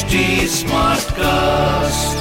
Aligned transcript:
HT 0.00 0.20
Smartcast. 0.50 2.20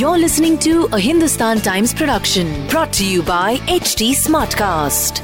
You're 0.00 0.16
listening 0.18 0.56
to 0.60 0.86
a 0.92 0.98
Hindustan 0.98 1.58
Times 1.60 1.92
production 1.92 2.46
brought 2.68 2.92
to 2.94 3.04
you 3.04 3.22
by 3.22 3.56
HT 3.78 4.06
Smartcast. 4.20 5.20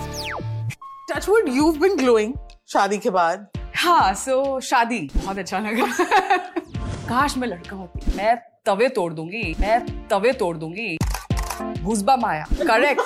Touchwood 1.11 1.49
you've 1.57 1.79
been 1.85 1.97
glowing 2.03 2.35
शादी 2.73 2.99
के 2.99 3.11
बाद 3.17 3.47
हाँ 3.85 4.13
सो 4.25 4.37
शादी 4.69 5.01
बहुत 5.17 5.39
अच्छा 5.39 5.59
लगा 5.69 5.87
काश 7.09 7.37
मैं 7.37 7.49
लड़का 7.49 7.77
होती 7.77 8.17
मैं 8.17 8.37
तवे 8.67 8.89
तोड़ 8.99 9.13
दूँगी 9.13 9.45
मैं 9.61 9.79
तवे 10.09 10.33
तोड़ 10.45 10.57
दूँगी 10.57 10.97
भूसबा 11.83 12.17
माया 12.17 12.45
करेक्ट 12.63 13.03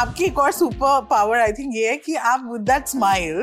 आपकी 0.00 0.24
एक 0.24 0.38
और 0.38 0.52
सुपर 0.52 1.00
पावर 1.10 1.38
आई 1.40 1.52
थिंक 1.58 1.76
ये 1.76 1.88
है 1.90 1.96
कि 2.06 2.14
आप 2.32 2.48
with 2.52 2.62
that 2.70 2.88
smile 2.88 3.42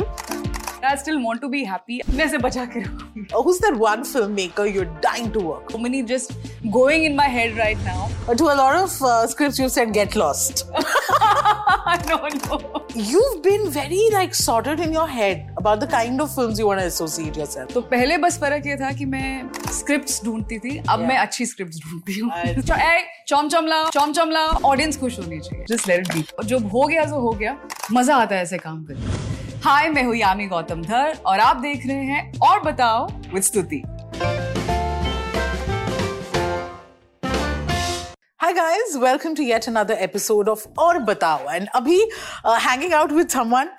I 0.86 0.98
still 0.98 1.18
want 1.26 1.42
to 1.42 1.48
be 1.48 1.64
happy 1.66 2.00
मैं 2.16 2.28
से 2.30 2.38
बचा 2.38 2.66
के 2.66 2.80
रखूँगी 2.80 3.26
who's 3.34 3.60
that 3.60 3.78
one 3.80 4.04
filmmaker 4.04 4.66
you're 4.68 4.90
dying 5.04 5.32
to 5.32 5.42
work 5.42 5.72
so 5.72 5.78
many 5.78 6.02
just 6.04 6.34
going 6.72 7.06
in 7.06 7.16
my 7.16 7.28
head 7.28 7.58
right 7.58 7.86
now 7.86 8.10
But 8.28 8.38
to 8.38 8.46
a 8.46 8.56
lot 8.56 8.76
of 8.76 8.98
uh, 9.04 9.28
scripts 9.28 9.60
you 9.60 9.70
said 9.70 9.94
get 9.94 10.16
lost 10.16 10.66
no 12.10 12.20
no 12.36 12.60
you've 12.96 13.42
been 13.44 13.70
very 13.72 14.02
like 14.12 14.36
sorted 14.36 14.80
in 14.80 14.94
your 14.94 15.08
head 15.08 15.50
about 15.58 15.80
the 15.80 15.88
kind 15.88 16.22
of 16.22 16.36
films 16.36 16.60
you 16.60 16.68
want 16.68 16.80
to 16.80 16.86
associate 16.88 17.42
yourself 17.42 17.74
तो 17.74 17.82
पहले 17.92 18.18
बस 18.26 18.40
फ़र्क 18.40 18.68
ये 18.68 18.78
था 18.78 18.92
कि 19.00 19.06
मैं 19.16 19.50
scripts 19.80 20.24
ढूंढती 20.26 20.60
थी 20.60 20.78
अब 20.90 21.00
मैं 21.08 21.18
अच्छी 21.18 21.46
स्क्रिप्ट्स 21.46 21.82
ढूंढती 21.86 22.20
हूँ 22.20 22.32
अच्छा। 22.32 22.94
चौम 23.28 23.50
चौम 23.50 23.68
लाओ 23.68 23.90
चौम 23.92 24.14
चौम 24.14 24.32
लाओ 24.32 24.62
ऑडियंस 24.72 25.00
खुश 25.00 25.20
होनी 25.20 25.40
चाहिए 25.40 25.66
जस्ट 25.70 25.88
लेट 25.88 26.00
इट 26.00 26.14
बी 26.14 26.48
जो 26.48 26.60
हो 26.70 26.88
गया 26.88 27.06
जो 27.06 27.20
हो 27.20 27.32
गया 27.34 27.58
मज़ा 27.92 28.16
आता 28.16 28.36
है 28.36 28.42
ऐसे 28.42 28.58
काम 28.58 28.84
करके 28.86 29.23
हाय 29.64 29.88
मैं 29.90 30.04
हूँ 30.04 30.16
यामी 30.16 30.46
गौतम 30.48 30.82
धर 30.84 31.18
और 31.26 31.40
आप 31.40 31.58
देख 31.58 31.86
रहे 31.88 32.04
हैं 32.06 32.40
और 32.48 32.60
बताओ 32.64 33.08
विद 33.34 33.44
स्तुति 33.44 33.84
Hi 38.40 38.50
guys, 38.56 38.96
welcome 39.02 39.36
to 39.36 39.44
yet 39.50 39.68
another 39.70 39.96
episode 40.06 40.50
of 40.54 40.64
Or 40.86 40.96
Batao. 41.10 41.38
and 41.54 41.70
abhi 41.80 42.00
uh, 42.44 42.60
hanging 42.66 42.96
out 42.98 43.14
with 43.20 43.32
someone 43.36 43.70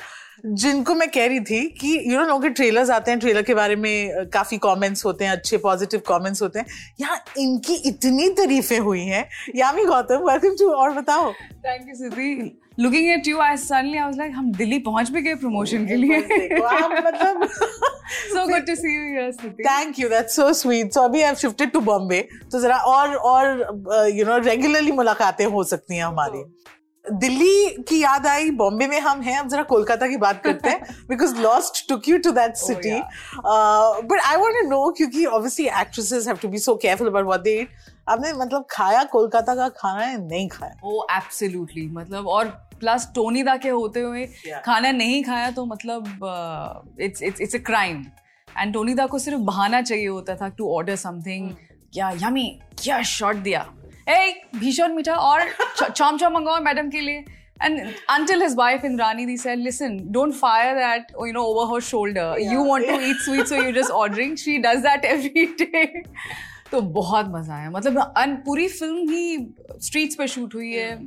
जिनको 0.45 0.95
मैं 0.95 1.09
कह 1.11 1.27
रही 1.27 1.41
थी 1.41 1.61
कि 1.81 1.91
यू 2.07 2.19
नो 2.19 2.25
लोग 2.27 2.47
ट्रेलर्स 2.47 2.91
आते 2.91 3.11
हैं 3.11 3.21
ट्रेलर 3.21 3.43
के 3.43 3.55
बारे 3.55 3.77
में 3.77 4.27
काफ़ी 4.33 4.57
कमेंट्स 4.65 5.05
होते 5.05 5.25
हैं 5.25 5.33
अच्छे 5.33 5.57
पॉजिटिव 5.59 6.03
कमेंट्स 6.09 6.43
होते 6.43 6.59
हैं। 6.59 6.67
यहाँ 7.01 7.17
इनकी 7.39 7.75
इतनी 7.89 8.29
तारीफें 8.31 8.79
हुई 8.79 9.05
हैं। 9.05 9.25
यामी 9.57 9.85
गौतम 9.85 10.29
वेलकम 10.29 10.57
टू 10.59 10.69
और 10.73 10.91
बताओ। 10.95 11.33
Thank 11.33 11.89
you 11.89 11.95
Siddhi 11.95 12.61
looking 12.81 13.09
at 13.11 13.29
you 13.29 13.39
I 13.41 13.57
suddenly 13.57 13.99
I 13.99 14.05
was 14.05 14.19
like 14.19 14.33
हम 14.37 14.53
दिल्ली 14.53 14.79
पहुँच 14.89 15.11
भी 15.11 15.23
गए 15.23 15.35
प्रमोशन 15.35 15.87
के 15.87 15.97
लिए। 15.97 16.19
मतलब 16.19 17.47
so 17.47 18.47
good 18.47 18.67
to 18.67 18.75
see 18.75 18.95
you 18.95 19.03
here 19.09 19.31
Siddhi 19.33 19.63
thank 19.63 19.99
you 19.99 20.09
that's 20.09 20.37
so 20.37 20.53
sweet 20.53 20.93
so 20.93 21.01
अभी 21.03 21.23
आई 21.23 21.35
शिफ्टेड 21.37 21.71
टू 21.73 21.81
बॉम्बे 21.83 22.21
तो 22.53 22.61
जरा 22.61 22.77
और 22.93 23.15
और 23.33 24.11
यू 24.15 24.25
नो 24.27 24.39
रेगुलरली 24.45 24.93
मुलाकातें 24.93 25.45
हो 25.47 25.65
सकती 25.65 25.97
हैं 25.97 26.05
हमारी। 26.05 26.45
दिल्ली 27.05 27.83
की 27.89 28.03
याद 28.03 28.27
आई 28.27 28.51
बॉम्बे 28.51 28.87
में 28.89 28.99
हम 29.01 29.21
हैं 29.23 29.39
अब 29.39 29.49
जरा 29.49 29.63
कोलकाता 29.63 30.07
की 30.09 30.17
बात 30.17 30.43
करते 30.43 30.69
हैं 30.69 31.07
because 31.09 31.35
lost 31.37 31.89
took 31.89 32.09
you 32.09 32.19
to 32.19 32.31
that 32.31 32.55
city 32.57 32.93
but 32.93 34.21
I 34.27 34.37
want 34.37 34.55
to 34.55 34.69
know 34.69 34.91
क्योंकि 34.97 35.25
obviously 35.27 35.67
actresses 35.81 36.27
have 36.29 36.37
to 36.43 36.49
be 36.49 36.59
so 36.59 36.75
careful 36.83 37.09
about 37.09 37.27
what 37.27 37.41
they 37.41 37.59
eat 37.61 37.69
आपने 38.09 38.33
मतलब 38.33 38.67
खाया 38.71 39.03
कोलकाता 39.13 39.55
का 39.55 39.69
खाना 39.69 40.05
है 40.05 40.17
नहीं 40.29 40.49
खाया? 40.49 40.75
ओ 40.85 41.07
एब्सोल्युटली 41.11 41.87
मतलब 41.93 42.29
और 42.29 42.49
प्लस 42.81 43.09
टोनी 43.15 43.43
दा 43.43 43.57
के 43.57 43.69
होते 43.69 44.01
हुए 44.01 44.25
Yeah. 44.25 44.65
खाना 44.65 44.91
नहीं 44.93 45.23
खाया 45.25 45.51
तो 45.51 45.65
मतलब 45.67 46.97
it's 47.01 47.23
it's 47.23 47.41
it's 47.41 47.55
a 47.55 47.59
crime 47.67 48.05
and 48.59 48.73
Tony 48.75 48.95
da 48.95 49.07
को 49.07 49.19
सिर्फ़ 49.19 49.41
बहाना 49.53 49.83
चाहिए 49.83 50.07
होता 50.07 50.37
था 50.37 50.49
टू 50.49 50.75
ऑर्डर 50.77 50.97
समथिंग 50.97 51.51
क्या 51.93 52.11
यमी 52.23 52.49
क्या 52.83 53.03
शॉट 53.03 53.37
दिया. 53.37 53.67
भीषण 54.09 54.93
मीठा 54.95 55.15
और 55.15 55.45
चौम 55.81 56.17
चौम 56.17 56.33
मंगाओ 56.33 56.61
मैडम 56.61 56.91
के 56.91 57.01
लिए 57.01 57.25
And 57.65 57.95
until 58.13 58.41
his 58.41 58.55
wife 58.57 58.85
Indrani 58.87 59.25
Di 59.27 59.35
said, 59.41 59.61
"Listen, 59.65 59.93
don't 60.15 60.37
fire 60.39 60.73
that, 60.79 61.13
you 61.27 61.33
know, 61.33 61.45
over 61.51 61.67
her 61.73 61.81
shoulder. 61.89 62.25
Yeah. 62.39 62.51
You 62.53 62.65
want 62.69 62.89
to 62.89 62.97
eat 63.11 63.21
sweet, 63.27 63.51
so 63.53 63.61
you're 63.61 63.77
just 63.77 63.93
ordering." 63.99 64.35
She 64.37 64.57
does 64.65 64.83
that 64.87 65.07
every 65.11 65.45
day. 65.61 66.03
तो 66.75 66.81
बहुत 66.93 67.27
मज़ा 67.31 67.55
आया। 67.55 67.71
मतलब 67.71 68.15
अन 68.19 68.35
पूरी 68.47 68.67
film 68.69 69.11
ही 69.11 69.37
streets 69.81 70.17
पे 70.17 70.27
shoot 70.29 70.55
हुई 70.55 70.73
है 70.73 70.99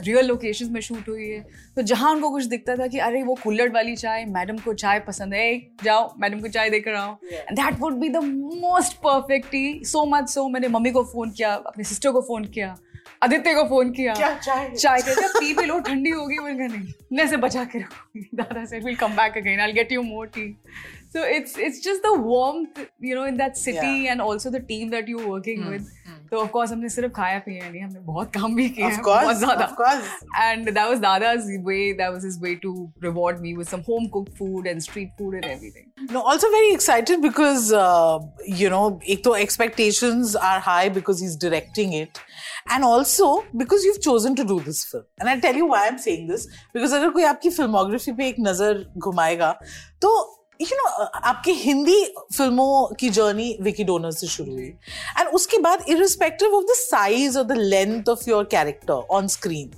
रियल 0.00 0.26
लोकेशंस 0.26 0.70
में 0.70 0.80
शूट 0.80 1.08
हुई 1.08 1.28
है। 1.28 1.40
तो 1.76 1.82
जहाँ 1.82 2.12
उनको 2.12 2.30
कुछ 2.30 2.44
दिखता 2.46 2.76
था 2.76 2.86
कि 2.86 2.98
अरे 3.00 3.22
वो 3.22 3.34
कुल्लड़ 3.42 3.70
वाली 3.72 3.96
चाय 3.96 4.24
मैडम 4.30 4.58
को 4.58 4.74
चाय 4.74 5.00
पसंद 5.08 5.34
है 5.34 5.60
जाओ 5.84 6.08
मैडम 6.20 6.40
को 6.40 6.48
चाय 6.48 6.70
देकर 6.70 6.94
आओ। 6.94 7.16
And 7.24 7.58
that 7.58 7.80
would 7.80 8.00
be 8.00 8.08
the 8.08 8.24
most 8.64 8.96
perfect 9.04 9.50
tea 9.50 9.84
so 9.86 10.04
much 10.06 10.28
so 10.30 10.48
मैंने 10.48 10.68
मम्मी 10.68 10.90
को 10.90 11.04
फ़ोन 11.04 11.30
किया 11.30 11.54
अपनी 11.54 11.84
सिस्टर 11.84 12.12
को 12.12 12.20
फ़ोन 12.22 12.44
किया 12.48 12.76
आदित्य 13.22 13.52
को 13.54 13.62
फ़ोन 13.68 13.90
किया। 13.92 14.14
क्या 14.14 14.32
चाय? 14.36 14.68
चाय 14.70 15.00
कहते 15.02 15.28
पी 15.38 15.52
पी 15.54 15.64
लो 15.66 15.78
ठंडी 15.80 16.10
होगी 16.10 16.38
मैंने 16.38 16.58
कहा 16.58 16.76
नहीं। 16.76 16.92
मैं 17.12 17.26
से 17.28 17.36
बचा 17.36 17.64
के 17.64 17.78
रखूँगी 17.78 18.28
दादा 18.34 18.64
से 18.64 18.78
will 18.80 18.96
come 18.96 19.16
back 19.16 19.36
again 19.36 19.60
I 19.60 19.72
get 19.72 19.92
you 19.92 20.02
more 20.02 20.26
tea 20.26 20.44
so 21.15 21.23
it's 21.37 21.57
it's 21.67 21.79
just 21.85 22.03
the 22.07 22.11
warmth 22.27 22.77
you 23.09 23.15
know 23.15 23.23
in 23.31 23.37
that 23.43 23.57
city 23.61 23.95
Yeah. 24.03 24.11
and 24.11 24.21
also 24.27 24.51
the 24.57 24.61
team 24.71 24.91
that 24.97 25.07
you're 25.13 25.27
working 25.31 25.65
with 25.71 25.89
तो 26.31 26.41
of 26.41 26.51
course 26.51 26.71
हमने 26.71 26.89
सिर्फ 26.89 27.11
खाया 27.15 27.39
पिया 27.45 27.69
नहीं 27.69 27.81
हमने 27.83 27.99
बहुत 28.09 28.31
काम 28.33 28.53
भी 28.55 28.67
किया 28.75 28.87
Of 28.89 28.93
है 28.97 29.01
course, 29.07 29.23
बहुत 29.23 29.39
ज्यादा 29.39 29.65
of 29.65 29.73
course. 29.79 30.11
and 30.43 30.69
that 30.77 30.89
was 30.91 31.01
Dada's 31.05 31.49
way 31.69 31.79
that 32.01 32.13
was 32.17 32.27
his 32.29 32.37
way 32.45 32.53
to 32.65 32.71
reward 33.07 33.41
me 33.47 33.53
with 33.61 33.73
some 33.75 33.83
home 33.89 34.07
cooked 34.13 34.37
food 34.37 34.69
and 34.73 34.85
street 34.89 35.11
food 35.21 35.35
and 35.41 35.49
everything 35.55 35.87
No, 36.13 36.21
also 36.33 36.47
very 36.53 36.69
excited 36.75 37.21
because 37.23 37.65
uh, 37.79 38.19
you 38.61 38.69
know, 38.75 38.85
एक 39.15 39.23
तो 39.25 39.33
expectations 39.41 40.31
are 40.51 40.59
high 40.67 40.87
because 40.95 41.19
he's 41.23 41.35
directing 41.43 41.93
it, 41.97 42.21
and 42.75 42.87
also 42.87 43.27
because 43.63 43.83
you've 43.87 43.99
chosen 44.07 44.37
to 44.39 44.45
do 44.51 44.57
this 44.69 44.79
film. 44.93 45.03
And 45.19 45.29
I'll 45.33 45.43
tell 45.45 45.59
you 45.61 45.67
why 45.73 45.81
I'm 45.89 45.99
saying 46.05 46.25
this 46.31 46.47
because 46.77 46.93
अगर 46.99 47.11
कोई 47.17 47.23
आपकी 47.33 47.51
filmography 47.59 48.15
पे 48.17 48.27
एक 48.29 48.39
नजर 48.47 48.83
घुमाएगा, 49.09 49.51
तो 50.05 50.15
you 50.60 50.76
know, 50.80 51.06
आपकी 51.24 51.52
हिंदी 51.52 52.02
फ़िल्मों 52.36 52.94
की 53.00 53.08
जर्नी 53.18 53.56
विकी 53.62 53.84
डोनर 53.84 54.10
से 54.10 54.26
शुरू 54.26 54.52
हुई 54.52 54.68
एंड 55.18 55.28
उसके 55.34 55.58
बाद 55.58 55.80
of 55.80 56.66
the 56.66 56.76
size 56.76 57.36
or 57.36 57.44
the 57.44 57.60
length 57.74 58.08
of 58.08 58.26
your 58.26 58.44
character 58.44 59.00
on 59.10 59.28
screen 59.28 59.74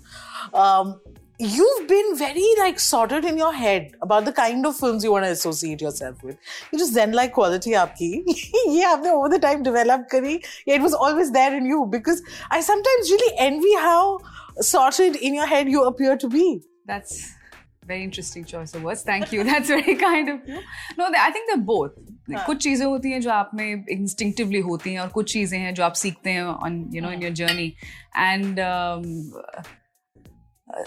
um, 0.54 1.00
you've 1.38 1.88
been 1.88 2.16
very 2.16 2.46
like 2.58 2.80
sorted 2.80 3.24
in 3.24 3.38
your 3.38 3.52
head 3.52 3.92
about 4.02 4.24
the 4.24 4.32
kind 4.32 4.66
of 4.66 4.76
films 4.76 5.04
you 5.04 5.12
want 5.12 5.24
to 5.24 5.30
associate 5.30 5.80
yourself 5.80 6.22
with. 6.22 6.36
You 6.72 6.78
just 6.78 6.94
zen 6.94 7.12
like 7.12 7.32
quality 7.32 7.74
आपकी 7.74 8.24
ये 8.74 8.82
आपने 8.84 9.12
over 9.12 9.28
the 9.28 9.38
time 9.38 9.62
develop 9.62 10.08
करी. 10.12 10.40
It 10.66 10.82
was 10.82 10.94
always 10.94 11.30
there 11.30 11.54
in 11.56 11.66
you 11.66 11.86
because 11.86 12.22
I 12.50 12.60
sometimes 12.60 13.10
really 13.10 13.32
envy 13.38 13.74
how 13.74 14.18
sorted 14.60 15.16
in 15.16 15.34
your 15.34 15.46
head 15.46 15.68
you 15.68 15.84
appear 15.84 16.16
to 16.16 16.28
be. 16.28 16.60
that's 16.88 17.37
very 17.88 18.04
interesting 18.04 18.44
choice 18.44 18.74
of 18.74 18.82
words. 18.82 19.02
Thank 19.02 19.32
you. 19.32 19.44
That's 19.50 19.68
very 19.68 19.94
kind 19.96 20.30
of 20.34 20.48
you. 20.52 20.60
No 20.98 21.10
I 21.24 21.30
think 21.36 21.50
they're 21.50 21.66
both. 21.72 21.98
कुछ 22.46 22.62
चीज़ें 22.62 22.86
होती 22.86 23.10
हैं 23.10 23.20
जो 23.20 23.30
आप 23.30 23.50
में 23.54 23.84
instinctively 23.90 24.58
होती 24.60 24.92
हैं 24.92 25.00
और 25.00 25.08
कुछ 25.08 25.32
चीज़ें 25.32 25.58
हैं 25.58 25.74
जो 25.74 25.84
आप 25.84 25.92
सीखते 25.92 26.30
हैं 26.30 26.42
on 26.42 26.74
you 26.94 27.02
know 27.02 27.10
in 27.10 27.22
your 27.22 27.32
journey 27.32 27.66
and 28.16 28.60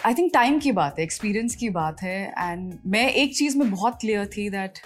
I 0.06 0.14
think 0.14 0.32
time 0.34 0.60
की 0.60 0.72
बात 0.72 1.00
है 1.00 1.04
एक्सपीरियंस 1.04 1.56
की 1.56 1.70
बात 1.70 2.02
है. 2.02 2.20
एंड 2.40 2.78
मैं 2.86 3.10
एक 3.10 3.36
चीज़ 3.38 3.58
में 3.58 3.72
बहुत 3.72 3.98
क्लियर 4.02 4.26
थी 4.38 4.50
दैट 4.50 4.80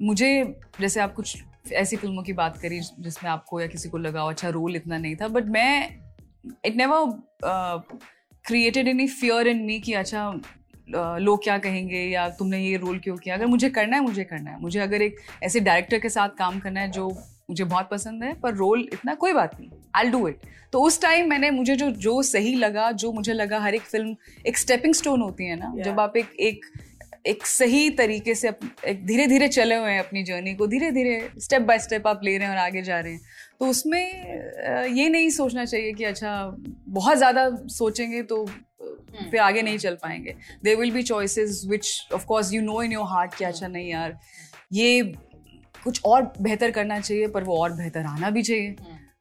मुझे 0.00 0.32
जैसे 0.80 1.00
आप 1.00 1.14
कुछ 1.14 1.36
ऐसी 1.72 1.96
फ़िल्मों 1.96 2.22
की 2.22 2.32
बात 2.32 2.58
करी 2.58 2.80
जिसमें 2.80 3.30
आपको 3.30 3.60
या 3.60 3.66
किसी 3.66 3.88
को 3.88 3.98
लगा 3.98 4.22
अच्छा 4.22 4.48
रोल 4.48 4.76
इतना 4.76 4.98
नहीं 4.98 5.16
था. 5.16 5.28
बट 5.28 5.44
मैं 5.44 5.96
it 6.64 6.76
never 6.76 7.18
created 8.46 8.88
any 8.88 9.06
fear 9.06 9.48
in 9.48 9.62
me 9.64 9.80
कि 9.80 9.92
अच्छा 9.92 10.28
लोग 10.92 11.42
क्या 11.44 11.56
कहेंगे 11.58 11.98
या 12.02 12.28
तुमने 12.38 12.58
ये 12.60 12.76
रोल 12.76 12.98
क्यों 12.98 13.16
किया? 13.16 13.34
अगर 13.34 13.46
मुझे 13.46 13.70
करना 13.70 13.96
है 13.96 14.02
मुझे 14.02 14.24
करना 14.24 14.50
है। 14.50 14.60
मुझे 14.60 14.80
अगर 14.80 15.02
एक 15.02 15.16
ऐसे 15.42 15.60
डायरेक्टर 15.60 15.98
के 15.98 16.08
साथ 16.08 16.28
काम 16.38 16.58
करना 16.60 16.80
है 16.80 16.90
जो 16.90 17.08
मुझे 17.50 17.64
बहुत 17.64 17.88
पसंद 17.90 18.24
है 18.24 18.32
पर 18.40 18.54
रोल 18.54 18.88
इतना 18.92 19.14
कोई 19.16 19.32
बात 19.32 19.58
नहीं। 19.60 19.70
आई 19.96 20.10
डू 20.10 20.26
इट 20.28 20.40
तो 20.72 20.82
उस 20.82 21.00
टाइम 21.02 21.28
मैंने 21.28 21.50
मुझे 21.50 21.76
जो 21.76 21.90
जो 22.00 22.20
सही 22.22 22.54
लगा 22.56 22.90
जो 22.94 23.12
मुझे 23.12 23.32
लगा 23.32 23.58
हर 23.60 23.74
एक 23.74 23.82
फ़िल्म 23.82 24.14
एक 24.46 24.58
स्टेपिंग 24.58 24.94
स्टोन 24.94 25.20
होती 25.20 25.46
है 25.46 25.56
ना 25.56 25.72
Yeah. 25.72 25.84
जब 25.84 26.00
आप 26.00 26.16
एक 26.16 26.36
एक 26.40 26.66
एक 27.26 27.46
सही 27.46 27.88
तरीके 27.90 28.34
से 28.34 28.48
एक 28.88 29.04
धीरे 29.06 29.26
धीरे 29.26 29.48
चले 29.48 29.76
हुए 29.76 29.90
हैं 29.90 29.98
अपनी 30.00 30.22
जर्नी 30.22 30.54
को 30.54 30.66
धीरे 30.66 30.90
धीरे 30.90 31.20
स्टेप 31.38 31.62
बाय 31.62 31.78
स्टेप 31.78 32.06
आप 32.06 32.20
ले 32.24 32.36
रहे 32.38 32.46
हैं 32.46 32.54
और 32.54 32.60
आगे 32.60 32.82
जा 32.82 33.00
रहे 33.00 33.12
हैं। 33.12 33.20
तो 33.60 33.66
उसमें 33.66 34.86
ये 34.88 35.08
नहीं 35.08 35.30
सोचना 35.30 35.64
चाहिए 35.64 35.92
कि 35.92 36.04
अच्छा 36.04 36.32
बहुत 36.88 37.18
ज़्यादा 37.18 37.48
सोचेंगे 37.70 38.22
तो 38.22 38.44
फिर 39.30 39.40
आगे 39.40 39.62
नहीं 39.62 39.78
चल 39.78 39.94
पाएँगे। 39.94 40.34
They 40.64 40.74
will 40.74 40.90
be 40.90 41.02
choices 41.02 41.62
which 41.66 42.08
of course 42.14 42.52
you 42.52 42.62
know 42.62 42.82
in 42.82 42.92
your 42.92 43.06
heart 43.06 43.34
कि 43.34 43.44
अच्छा 43.44 43.68
नहीं 43.68 43.90
यार 43.90 44.18
ये 44.72 45.02
कुछ 45.84 46.00
और 46.04 46.32
बेहतर 46.40 46.70
करना 46.70 47.00
चाहिए 47.00 47.26
पर 47.26 47.44
वो 47.44 47.56
और 47.56 47.72
बेहतर 47.72 48.06
आना 48.06 48.30
भी 48.30 48.42
चाहिए। 48.42 48.76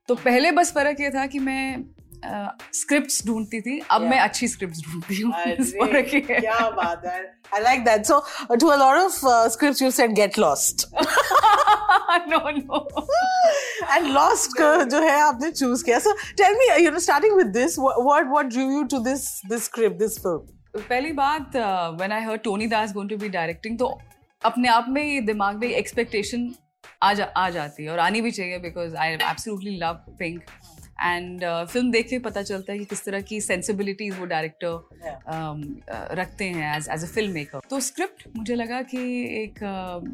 तो 0.09 0.15
पहले 0.15 0.51
बस 0.51 0.71
फ़र्क 0.73 1.01
ये 1.01 1.09
था 1.09 1.25
कि 1.25 1.39
मैं 1.39 1.83
स्क्रिप्ट्स 2.73 3.25
ढूंढती 3.27 3.61
थी 3.61 3.79
अब 3.91 4.01
मैं 4.01 4.19
अच्छी 4.19 4.47
स्क्रिप्ट्स 4.47 4.81
ढूंढती 4.85 5.21
हूँ 5.21 5.33
ही 5.35 6.21
है 6.29 6.39
क्या 6.39 6.69
बात 6.69 7.05
है 7.05 7.27
I 7.51 7.59
like 7.61 7.79
that. 7.85 8.05
So, 8.05 8.17
uh, 8.47 8.55
to 8.57 8.67
a 8.67 8.75
lot 8.77 8.97
of 8.97 9.15
uh, 9.23 9.49
scripts, 9.49 9.79
you 9.81 9.87
said 9.91 10.11
get 10.15 10.35
lost. 10.37 10.83
no, 12.27 12.41
no. 12.49 12.81
and 13.95 14.11
Lost 14.13 14.53
का 14.57 14.83
जो 14.83 15.01
है 15.01 15.19
आपने 15.21 15.51
choose 15.53 15.83
किया. 15.83 15.99
So 15.99 16.13
tell 16.37 16.59
me, 16.59 16.67
you 16.83 16.91
know, 16.91 16.99
starting 16.99 17.35
with 17.35 17.51
this, 17.53 17.77
what 17.77 18.03
what, 18.09 18.29
what 18.29 18.49
drew 18.49 18.67
you 18.75 18.85
to 18.87 18.99
this 18.99 19.25
this 19.49 19.67
script, 19.71 19.99
this 19.99 20.17
film? 20.19 20.47
पहली 20.77 21.11
बात 21.13 21.55
when 21.55 22.11
I 22.11 22.23
heard 22.23 22.41
Tony 22.43 22.67
Das 22.67 22.91
going 22.93 23.09
to 23.09 23.17
be 23.17 23.29
directing 23.29 23.77
तो 23.77 23.87
अपने 24.41 24.69
आप 24.69 24.85
में 24.89 25.03
ये 25.03 25.21
दिमाग 25.21 25.55
में 25.61 25.67
एक्सपेक्टेशन 25.67 26.49
आ 27.03 27.13
जा 27.13 27.25
आ 27.37 27.49
जाती 27.49 27.83
है 27.83 27.89
और 27.91 27.99
आनी 27.99 28.21
भी 28.21 28.31
चाहिए 28.31 28.59
because 28.59 28.95
I 28.95 29.13
absolutely 29.13 29.77
love 29.79 29.93
pink 30.19 30.43
and 31.01 31.43
film 31.43 31.91
देख 31.91 32.07
के 32.09 32.19
पता 32.19 32.41
चलता 32.43 32.71
है 32.73 32.79
कि 32.79 32.85
किस 32.85 33.03
तरह 33.05 33.21
की 33.21 33.39
सेंसिबिलिटीज 33.41 34.17
वो 34.19 34.25
डायरेक्टर 34.25 34.73
um, 35.33 35.61
uh, 35.87 36.17
रखते 36.19 36.45
हैं 36.45 36.75
as 36.77 36.87
as 36.91 37.03
a 37.03 37.07
film 37.07 37.33
maker 37.33 37.61
तो 37.69 37.79
स्क्रिप्ट 37.79 38.27
मुझे 38.37 38.55
लगा 38.55 38.81
कि 38.93 38.97
एक 39.43 39.59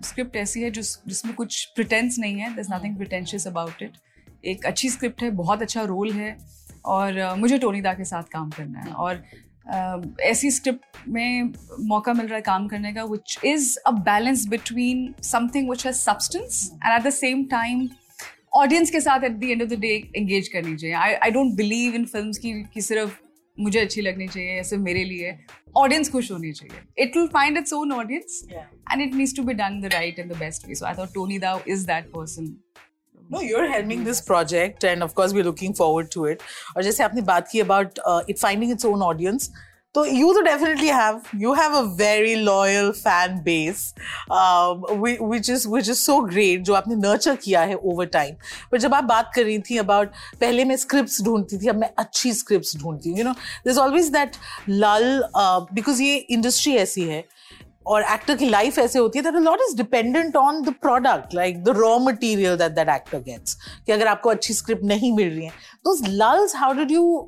स्क्रिप्ट 0.06 0.32
uh, 0.32 0.42
ऐसी 0.42 0.62
है 0.64 0.72
जिस 0.72 0.98
जिसमें 1.08 1.34
कुछ 1.36 1.64
प्रिटेंस 1.76 2.20
नहीं 2.20 2.40
है. 2.40 2.56
दस 2.56 2.68
नथिंग 2.72 2.96
प्रिटेंशियस 2.98 3.48
अबाउट 3.48 3.82
इट 3.84 3.98
एक 4.46 4.66
अच्छी 4.66 4.90
स्क्रिप्ट 4.90 5.24
है 5.24 5.32
बहुत 5.34 5.62
अच्छा 5.62 5.84
रोल 5.84 6.12
है 6.12 6.38
और 6.86 7.20
uh, 7.22 7.38
मुझे 7.38 7.58
टोनी 7.58 7.82
दा 7.82 7.94
के 7.94 8.06
साथ 8.06 8.24
काम 8.32 8.50
करना 8.50 8.80
है. 8.80 8.92
और 8.94 9.16
uh, 9.16 10.22
ऐसी 10.22 10.52
स्क्रिप्ट 10.52 11.08
में 11.08 11.54
मौका 11.88 12.14
मिल 12.14 12.26
रहा 12.28 12.36
है 12.36 12.42
काम 12.44 12.68
करने 12.68 12.94
का 12.94 13.04
which 13.04 13.38
is 13.46 13.78
a 13.88 13.92
balance 13.92 14.46
between 14.48 15.14
something 15.24 15.70
which 15.70 15.86
has 15.86 15.96
substance 15.98 16.70
and 16.74 16.94
at 16.94 17.08
the 17.08 17.14
same 17.14 17.44
time 17.52 17.88
audience 18.56 18.92
के 18.92 19.00
साथ 19.02 19.24
at 19.24 19.32
the 19.32 19.44
end 19.44 19.62
of 19.62 19.70
the 19.70 19.80
day 19.80 19.94
engage 20.16 20.48
करनी 20.48 20.76
चाहिए। 20.76 20.96
I 20.96 21.14
I 21.14 21.32
don't 21.32 21.56
believe 21.56 21.96
in 21.96 22.06
film 22.06 22.32
की, 22.32 22.64
की 22.74 22.82
सिर्फ़ 22.82 23.20
मुझे 23.58 23.80
अच्छी 23.80 24.02
लगनी 24.02 24.28
चाहिए 24.28 24.56
या 24.56 24.64
सिर्फ़ 24.64 24.84
मेरे 24.84 25.04
लिए। 25.04 25.38
ऑडियंस 25.78 26.12
खुश 26.12 26.32
होनी 26.32 26.52
चाहिए। 26.52 27.04
It 27.04 27.18
will 27.18 27.28
find 27.34 27.58
its 27.58 27.74
own 27.74 27.92
audience 27.92 28.42
and 28.52 29.02
it 29.02 29.16
needs 29.16 29.36
to 29.36 29.44
be 29.44 29.54
done 29.54 29.80
the 29.82 29.94
right 29.94 30.20
and 30.20 30.34
the 30.34 30.38
best 30.38 30.68
way 30.68 30.76
so 30.76 30.86
I 30.86 30.94
thought 31.00 31.14
Tony 31.14 31.40
da 31.40 31.64
is 31.68 31.88
that 31.88 32.12
person 32.16 32.56
No, 33.34 33.40
you're 33.42 33.68
helming 33.70 34.02
this 34.08 34.20
project, 34.26 34.84
and 34.88 35.04
of 35.04 35.14
course, 35.20 35.32
we're 35.36 35.46
looking 35.46 35.72
forward 35.78 36.10
to 36.16 36.26
it. 36.32 36.42
और 36.78 36.84
जैसे 36.84 37.04
आपने 37.04 37.22
बात 37.30 37.48
की 37.52 37.62
about 37.62 38.02
uh, 38.12 38.20
it 38.34 38.42
finding 38.42 38.74
its 38.74 38.86
own 38.90 39.06
audience, 39.06 39.48
तो 39.96 40.06
you 40.06 40.34
तो 40.34 40.42
definitely 40.42 40.88
have 40.88 41.22
you 41.36 41.54
have 41.54 41.74
a 41.74 41.82
very 41.98 42.34
loyal 42.36 42.92
fan 42.94 43.38
base 43.44 43.94
which 44.32 45.50
is 45.50 45.68
which 45.70 45.90
is 45.90 45.98
so 45.98 46.20
great 46.22 46.62
जो 46.62 46.74
आपने 46.74 46.96
nurture 46.96 47.36
किया 47.44 47.62
है 47.62 47.76
ओवर 47.76 48.06
टाइम 48.14 48.36
पर 48.72 48.78
जब 48.78 48.94
आप 48.94 49.04
बात 49.04 49.32
कर 49.36 49.44
रही 49.44 49.60
थी 49.70 49.78
अबाउट 49.78 50.08
पहले 50.42 50.66
मैं 50.66 50.76
स्क्रिप्ट 50.78 51.22
ढूंढती 51.26 51.58
थी, 51.58 51.68
अब 51.68 51.76
मैं 51.76 51.90
अच्छी 51.98 52.34
स्क्रिप्ट 52.34 52.78
ढूंढती 52.82 53.10
हूँ 53.10 53.18
you 53.18 53.24
know 53.26 53.32
this 53.34 53.72
is 53.72 53.80
always 53.80 54.10
that 54.12 54.36
lull 54.70 55.24
because 55.38 56.02
ये 56.04 56.16
इंडस्ट्री 56.18 56.76
ऐसी 56.78 57.04
है, 57.04 57.24
और 57.88 58.04
एक्टर 58.14 58.36
की 58.36 58.50
लाइफ 58.50 58.80
ऐसे 58.80 59.00
होती 59.00 59.20
है 59.20 59.24
that 59.24 59.42
lot 59.44 59.60
is 59.68 59.76
dependent 59.78 60.36
on 60.36 60.62
the 60.64 60.74
product 60.82 61.34
like 61.36 61.64
the 61.64 61.76
raw 61.78 61.98
material 62.00 62.58
that 62.58 62.72
that 62.72 62.90
actor 62.90 63.20
gets 63.22 63.58
कि 63.86 63.92
अगर 63.92 64.08
आपको 64.08 64.30
अच्छी 64.30 64.54
स्क्रिप्ट 64.54 64.84
नहीं 64.84 65.12
मिल 65.16 65.30
रही 65.30 65.46
है. 65.46 65.52
तो 65.86 65.98
lulls 66.08 66.56
how 66.56 66.74
did 66.74 66.92
you 66.92 67.28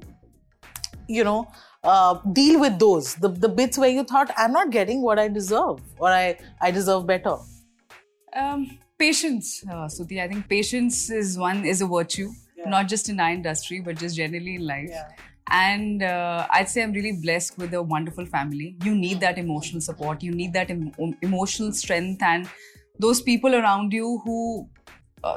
you 1.12 1.24
know 1.24 1.46
uh, 1.84 2.20
deal 2.34 2.60
with 2.60 2.80
those 2.80 3.16
the, 3.16 3.30
the 3.30 3.50
bits 3.50 3.78
where 3.78 3.90
you 3.90 4.04
thought 4.04 4.32
i'm 4.38 4.52
not 4.52 4.70
getting 4.72 5.02
what 5.02 5.20
i 5.20 5.28
deserve 5.28 5.80
or 6.00 6.10
i 6.10 6.38
i 6.62 6.72
deserve 6.72 7.06
better 7.06 7.38
um, 8.36 8.78
patience 8.98 9.64
uh, 9.70 9.86
Suti. 9.86 10.22
i 10.22 10.28
think 10.28 10.48
patience 10.50 11.10
is 11.10 11.38
one 11.38 11.66
is 11.66 11.82
a 11.82 11.88
virtue 11.88 12.30
yeah. 12.58 12.70
not 12.70 12.88
just 12.88 13.10
in 13.10 13.20
our 13.20 13.32
industry 13.32 13.80
but 13.80 13.98
just 13.98 14.16
generally 14.16 14.56
in 14.56 14.66
life 14.66 14.90
yeah. 14.90 15.10
and 15.50 16.04
uh, 16.04 16.48
i'd 16.52 16.70
say 16.70 16.84
i'm 16.84 16.92
really 16.92 17.14
blessed 17.22 17.58
with 17.58 17.74
a 17.74 17.82
wonderful 17.82 18.26
family 18.26 18.76
you 18.84 18.96
need 18.96 19.20
that 19.20 19.38
emotional 19.38 19.82
support 19.82 20.24
you 20.24 20.32
need 20.32 20.54
that 20.54 20.70
em- 20.70 20.92
emotional 21.22 21.72
strength 21.72 22.22
and 22.22 22.50
those 23.00 23.22
people 23.22 23.56
around 23.56 23.94
you 23.94 24.20
who 24.26 24.68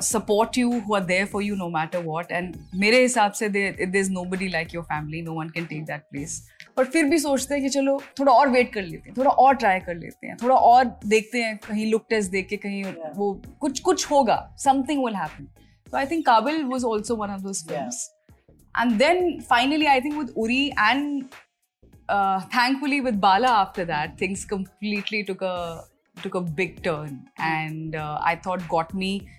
support 0.01 0.57
you 0.57 0.69
who 0.81 0.95
are 0.95 1.05
there 1.09 1.25
for 1.31 1.41
you 1.45 1.55
no 1.55 1.69
matter 1.69 1.99
what 2.05 2.31
and 2.37 2.55
मेरे 2.83 3.01
हिसाब 3.01 3.31
से 3.39 3.49
there's 3.95 4.09
nobody 4.09 4.49
like 4.49 4.73
your 4.73 4.83
family 4.91 5.21
no 5.21 5.33
one 5.33 5.51
can 5.57 5.67
take 5.73 5.85
that 5.91 6.07
place 6.13 6.41
पर 6.77 6.85
फिर 6.93 7.05
भी 7.09 7.17
सोचते 7.19 7.53
हैं 7.53 7.63
कि 7.63 7.69
चलो 7.69 7.99
थोड़ा 8.19 8.31
और 8.31 8.49
वेट 8.51 8.73
कर 8.73 8.81
लेते 8.81 9.09
हैं 9.09 9.13
थोड़ा 9.17 9.31
और 9.31 9.55
ट्राई 9.55 9.79
कर 9.79 9.95
लेते 9.95 10.27
हैं 10.27 10.35
थोड़ा 10.41 10.55
और 10.55 10.85
देखते 11.05 11.43
हैं 11.43 11.57
कहीं 11.67 11.85
लुक 11.91 12.05
टेस्ट 12.09 12.31
देख 12.31 12.47
के 12.47 12.57
कहीं 12.57 12.83
yeah. 12.83 13.15
वो 13.17 13.33
कुछ 13.61 13.79
कुछ 13.79 14.09
होगा 14.11 14.37
something 14.63 15.03
will 15.05 15.15
happen 15.15 15.47
so 15.91 15.97
I 15.97 16.05
think 16.05 16.25
Kabil 16.25 16.67
was 16.67 16.83
also 16.83 17.15
one 17.15 17.29
of 17.29 17.43
those 17.43 17.61
films. 17.61 18.09
Yeah. 18.09 18.35
And 18.77 18.99
then 18.99 19.41
finally, 19.41 19.87
I 19.87 19.99
think 20.01 20.17
with 20.17 20.33
Uri 20.35 20.73
and 20.77 21.29
uh, 22.09 22.41
thankfully 22.51 23.01
with 23.01 23.21
Bala 23.21 23.47
after 23.47 23.85
that, 23.85 24.17
things 24.17 24.45
completely 24.45 25.23
took 25.23 25.41
a 25.41 25.85
took 26.21 26.35
a 26.35 26.41
big 26.41 26.83
turn. 26.83 27.27
And 27.37 27.95
uh, 27.95 28.19
I 28.21 28.35
thought 28.35 28.67
got 28.67 28.93
me 28.93 29.29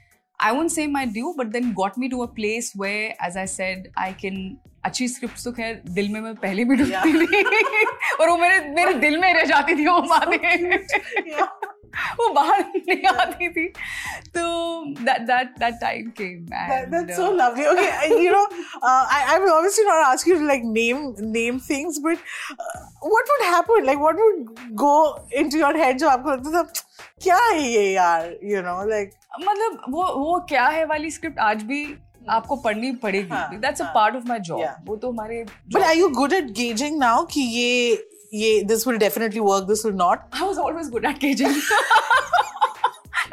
I 0.41 0.53
won't 0.53 0.71
say 0.71 0.87
my 0.87 1.07
due, 1.07 1.35
but 1.37 1.53
then 1.53 1.73
got 1.73 1.97
me 1.97 2.09
to 2.11 2.23
a 2.23 2.29
place 2.29 2.73
where, 2.75 3.15
as 3.19 3.37
I 3.37 3.47
said, 3.47 3.91
I 3.97 4.13
can 4.13 4.59
अच्छी 4.85 5.07
script 5.09 5.43
तो 5.45 5.53
खैर 5.53 5.81
दिल 5.95 6.09
में 6.09 6.21
मैं 6.21 6.35
पहले 6.43 6.65
भी 6.65 6.77
डूबती 6.77 7.13
थी 7.27 7.85
और 8.21 8.29
वो 8.29 8.37
मेरे 8.39 8.61
मेरे 8.75 8.93
दिल 9.05 9.19
में 9.21 9.33
रह 9.35 9.45
जाती 9.45 9.75
थी 9.77 9.87
वो 9.87 10.01
बातें 10.01 10.37
वो 12.20 12.28
बाहर 12.34 12.60
नहीं 12.78 13.08
आती 13.08 13.50
थी। 13.50 13.68
तो 14.36 14.44
that 15.02 15.22
that 15.22 15.54
that 15.60 15.74
time 15.82 16.10
came 16.20 16.46
that's 16.92 17.16
so 17.16 17.32
lovely 17.32 17.66
okay 17.68 18.24
you 18.24 18.32
know 18.32 18.44
I 18.88 19.22
I 19.22 19.36
am 19.36 19.48
obviously 19.50 19.86
not 19.86 20.06
asking 20.06 20.38
to 20.38 20.46
like 20.48 20.62
name 20.66 21.14
name 21.32 21.60
things 21.70 22.00
but 22.04 22.18
what 23.06 23.32
would 23.32 23.46
happen 23.46 23.86
like 23.86 24.00
what 24.00 24.16
would 24.16 24.46
go 24.84 24.94
into 25.34 25.58
your 25.58 25.78
head 25.78 25.98
जो 25.98 26.10
आपको 26.10 26.32
लगता 26.32 26.52
था 26.58 26.64
क्या 27.24 27.38
है 27.38 27.64
ये 27.64 27.92
यार? 27.92 28.32
You 28.44 28.62
know 28.62 28.84
like 28.90 29.12
मतलब 29.42 29.82
वो 29.90 30.04
वो 30.16 30.40
क्या 30.50 30.68
है 30.68 30.86
वाली 30.86 31.12
स्क्रिप्ट 31.12 31.40
आज 31.40 31.64
भी 31.64 31.84
आपको 32.30 32.56
पढ़नी 32.56 32.92
पड़ेगी। 33.04 33.58
दैट्स 33.58 33.82
अ 33.82 33.86
पार्ट 33.94 34.16
वो 34.88 34.96
तो 34.96 35.12
हमारे 35.12 35.44
but 35.74 35.82
are 35.82 35.96
you 35.98 36.10
good 36.10 36.34
at 36.34 36.52
gauging 36.58 36.98
now 37.00 37.26
कि 37.26 37.42
ये 37.42 37.94
ये 38.34 38.62
this 38.64 38.88
will 38.88 38.98
definitely 38.98 39.40
work 39.40 39.64
this 39.68 39.86
will 39.86 39.96
not 39.96 40.20
I 40.36 40.48
was 40.48 40.58
always 40.58 40.90
good 40.90 41.06
at 41.06 41.20
gauging 41.20 41.62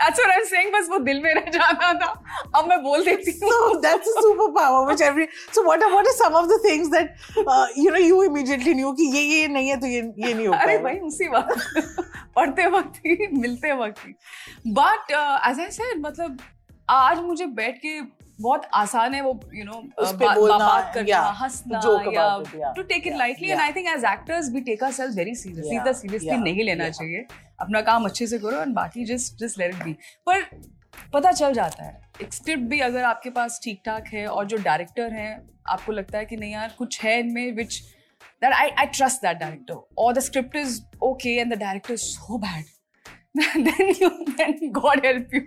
That's 0.01 0.21
what 0.23 0.31
I'm 0.33 0.45
saying. 0.49 0.69
बस 0.73 0.89
वो 0.91 0.99
दिल 1.07 1.21
में 1.23 1.33
रह 1.35 1.49
जाता 1.53 1.93
था। 2.01 2.09
अब 2.57 2.69
मैं 2.69 2.77
बोल 2.83 3.05
देती 3.05 3.33
हूँ। 3.39 3.49
So 3.53 3.79
that's 3.85 4.11
a 4.11 4.23
superpower 4.27 4.83
which 4.89 5.01
every 5.07 5.25
so 5.57 5.65
what 5.69 5.83
are 5.87 5.89
what 5.95 6.11
are 6.11 6.15
some 6.19 6.37
of 6.41 6.47
the 6.53 6.59
things 6.67 6.91
that 6.93 7.25
uh, 7.55 7.67
you 7.85 7.95
know 7.95 8.03
you 8.03 8.21
immediately 8.27 8.75
knew 8.81 8.93
कि 9.01 9.09
ये 9.17 9.23
ये 9.23 9.49
नहीं 9.55 9.69
है 9.69 9.79
तो 9.81 9.87
ये 9.87 10.03
ये 10.27 10.33
नहीं 10.35 10.47
होता 10.47 10.59
अरे 10.59 10.79
भाई 10.85 10.99
उसी 11.09 11.29
वक्त। 11.35 12.05
पढ़ते 12.37 12.67
वक्त 12.77 13.01
ही 13.07 13.29
मिलते 13.33 13.73
वक्त 13.83 14.07
ही। 14.07 14.15
बट 14.79 15.11
एज 15.51 15.61
आई 15.61 15.99
मतलब 16.07 16.39
आज 16.91 17.19
मुझे 17.23 17.47
बैठ 17.61 17.79
के 17.87 18.01
बहुत 18.41 18.69
आसान 18.75 19.15
है 19.15 19.21
वो 19.23 19.31
यू 19.55 19.65
नो 19.65 19.81
बात 19.99 20.95
करना 20.95 21.21
हंसना 21.41 21.81
या 22.15 22.73
to 22.77 22.83
take 22.93 23.07
it 23.07 23.17
lightly 23.17 23.49
and 23.49 23.61
I 23.61 23.73
think 23.73 23.89
as 23.89 24.05
actors 24.05 24.51
we 24.53 24.61
take 24.61 24.83
ourself 24.85 25.15
very 25.17 25.35
seriously 25.35 25.77
इतना 25.77 25.93
सीरियसली 25.93 26.37
नहीं 26.37 26.65
लेना 26.65 26.89
चाहिए। 26.91 27.25
अपना 27.61 27.81
काम 27.91 28.05
अच्छे 28.05 28.27
से 28.27 28.39
करो 28.39 28.61
एंड 28.63 28.75
बाकी 28.75 29.05
just 29.05 29.45
just 29.45 29.59
let 29.59 29.75
it 29.75 29.85
be 29.85 29.93
पर 30.27 30.43
पता 31.13 31.33
चल 31.33 31.53
जाता 31.53 31.85
है। 31.85 32.01
एक 32.23 32.33
स्क्रिप्ट 32.33 32.63
भी 32.71 32.81
अगर 32.81 33.05
आपके 33.05 33.31
पास 33.31 33.61
ठीक 33.65 33.83
ठाक 33.87 34.07
है 34.13 34.27
और 34.27 34.47
जो 34.47 34.57
डायरेक्टर 34.63 35.13
हैं 35.13 35.35
आपको 35.69 35.93
लगता 35.93 36.19
है 36.19 36.25
कि 36.25 36.37
नहीं 36.37 36.53
यार 36.53 36.75
कुछ 36.79 37.01
है 37.03 37.19
इनमें 37.21 37.53
which 37.57 37.81
that 38.43 38.53
I 38.53 38.69
I 38.69 38.87
trust 38.87 39.23
that 39.23 39.39
director 39.39 39.87
और 39.99 40.13
the 40.15 40.21
script 40.31 40.57
is 40.57 40.81
okay 41.03 41.37
and 41.37 41.55
the 41.55 41.59
director 41.59 41.95
is 41.95 42.01
so 42.01 42.39
bad 42.39 42.65
then 43.39 43.91
you 44.01 44.09
then 44.39 44.55
God 44.73 45.05
help 45.05 45.33
you 45.33 45.43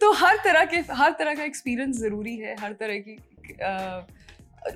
तो 0.00 0.12
हर 0.12 0.36
तरह 0.44 0.64
के 0.64 0.76
हर 0.92 1.12
तरह 1.18 1.34
का 1.34 1.44
एक्सपीरियंस 1.44 1.96
ज़रूरी 1.96 2.36
है 2.36 2.56
हर 2.60 2.72
तरह 2.72 2.98
की 2.98 3.16
आ, 3.62 4.00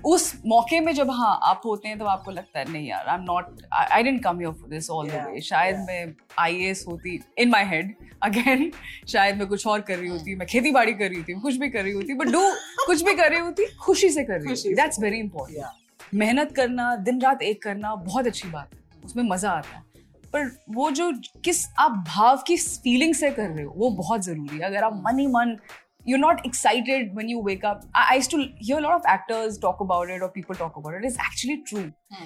उस 0.04 0.32
मौके 0.46 0.80
में 0.80 0.92
जब 0.94 1.10
हाँ 1.10 1.38
आप 1.42 1.62
होते 1.64 1.88
हैं 1.88 1.98
तो 1.98 2.04
आपको 2.04 2.30
लगता 2.30 2.58
है 2.58 2.72
नहीं 2.72 2.88
यार 2.88 3.06
I 3.08 3.16
am 3.16 3.22
not 3.22 3.62
I 3.72 4.02
didn't 4.02 4.22
come 4.25 4.40
your 4.42 4.54
for 4.54 4.68
this 4.70 4.90
all 4.90 5.10
the 5.10 5.25
way 5.30 5.40
शायद 5.40 5.76
yeah. 5.76 5.87
मैं 5.87 6.14
आई 6.38 6.64
एस 6.64 6.84
होती 6.88 7.20
इन 7.38 7.48
माई 7.48 7.64
हेड 7.64 7.94
अगेन 8.22 8.70
शायद 9.08 9.37
मैं 9.37 9.46
कुछ 9.46 9.66
और 9.66 9.80
कर 9.80 9.98
रही 9.98 10.08
होती 10.08 10.34
मैं 10.34 10.46
खेती 10.48 10.70
बाड़ी 10.70 10.92
कर 10.92 11.08
रही 11.08 11.18
होती 11.18 11.40
कुछ 11.40 11.56
भी 11.56 11.68
कर 11.68 11.82
रही 11.82 11.92
होती 11.92 12.14
बट 12.14 12.26
डू 12.26 12.42
कुछ 12.87 13.02
भी 13.02 13.14
कर 13.14 13.30
रही 13.30 13.40
होती 13.40 13.66
खुशी 13.76 14.10
से 14.10 14.25
कर 14.25 14.40
रही 14.40 14.48
होती. 14.48 14.75
दैट्स 14.75 15.00
वेरी 15.00 15.18
इंपॉर्टेंट 15.18 16.14
मेहनत 16.14 16.52
करना 16.56 16.94
दिन 16.96 17.20
रात 17.20 17.42
एक 17.42 17.62
करना 17.62 17.94
बहुत 17.94 18.26
अच्छी 18.26 18.48
बात 18.48 18.75
है. 18.75 18.80
उसमें 19.04 19.25
मज़ा 19.25 19.50
आता 19.50 19.76
है. 19.76 19.82
पर 20.32 20.50
वो 20.70 20.90
जो 20.90 21.11
किस 21.44 21.66
आप 21.78 22.04
भाव 22.08 22.42
की 22.47 22.56
फीलिंग 22.56 23.14
से 23.14 23.30
कर 23.30 23.49
रहे 23.49 23.64
हो 23.64 23.73
वो 23.76 23.90
बहुत 23.90 24.25
ज़रूरी 24.25 24.56
है। 24.56 24.62
अगर 24.62 24.85
आप 24.85 25.02
मन 25.06 25.18
ही 25.18 25.26
मन 25.26 25.56
you 26.08 26.16
not 26.16 26.40
excited 26.47 27.14
when 27.14 27.28
you 27.28 27.42
wake 27.42 27.64
up 27.64 27.80
I 27.97 28.20
to 28.20 28.38
hear 28.38 28.80
lot 28.80 28.92
of 28.92 29.11
actors 29.11 29.58
talk 29.62 29.82
about 29.82 30.11
it 30.11 30.23
और 30.23 30.28
people 30.28 30.54
talk 30.54 30.78
about 30.78 30.97
it 30.97 31.04
is 31.04 31.18
actually 31.20 31.56
true 31.56 31.80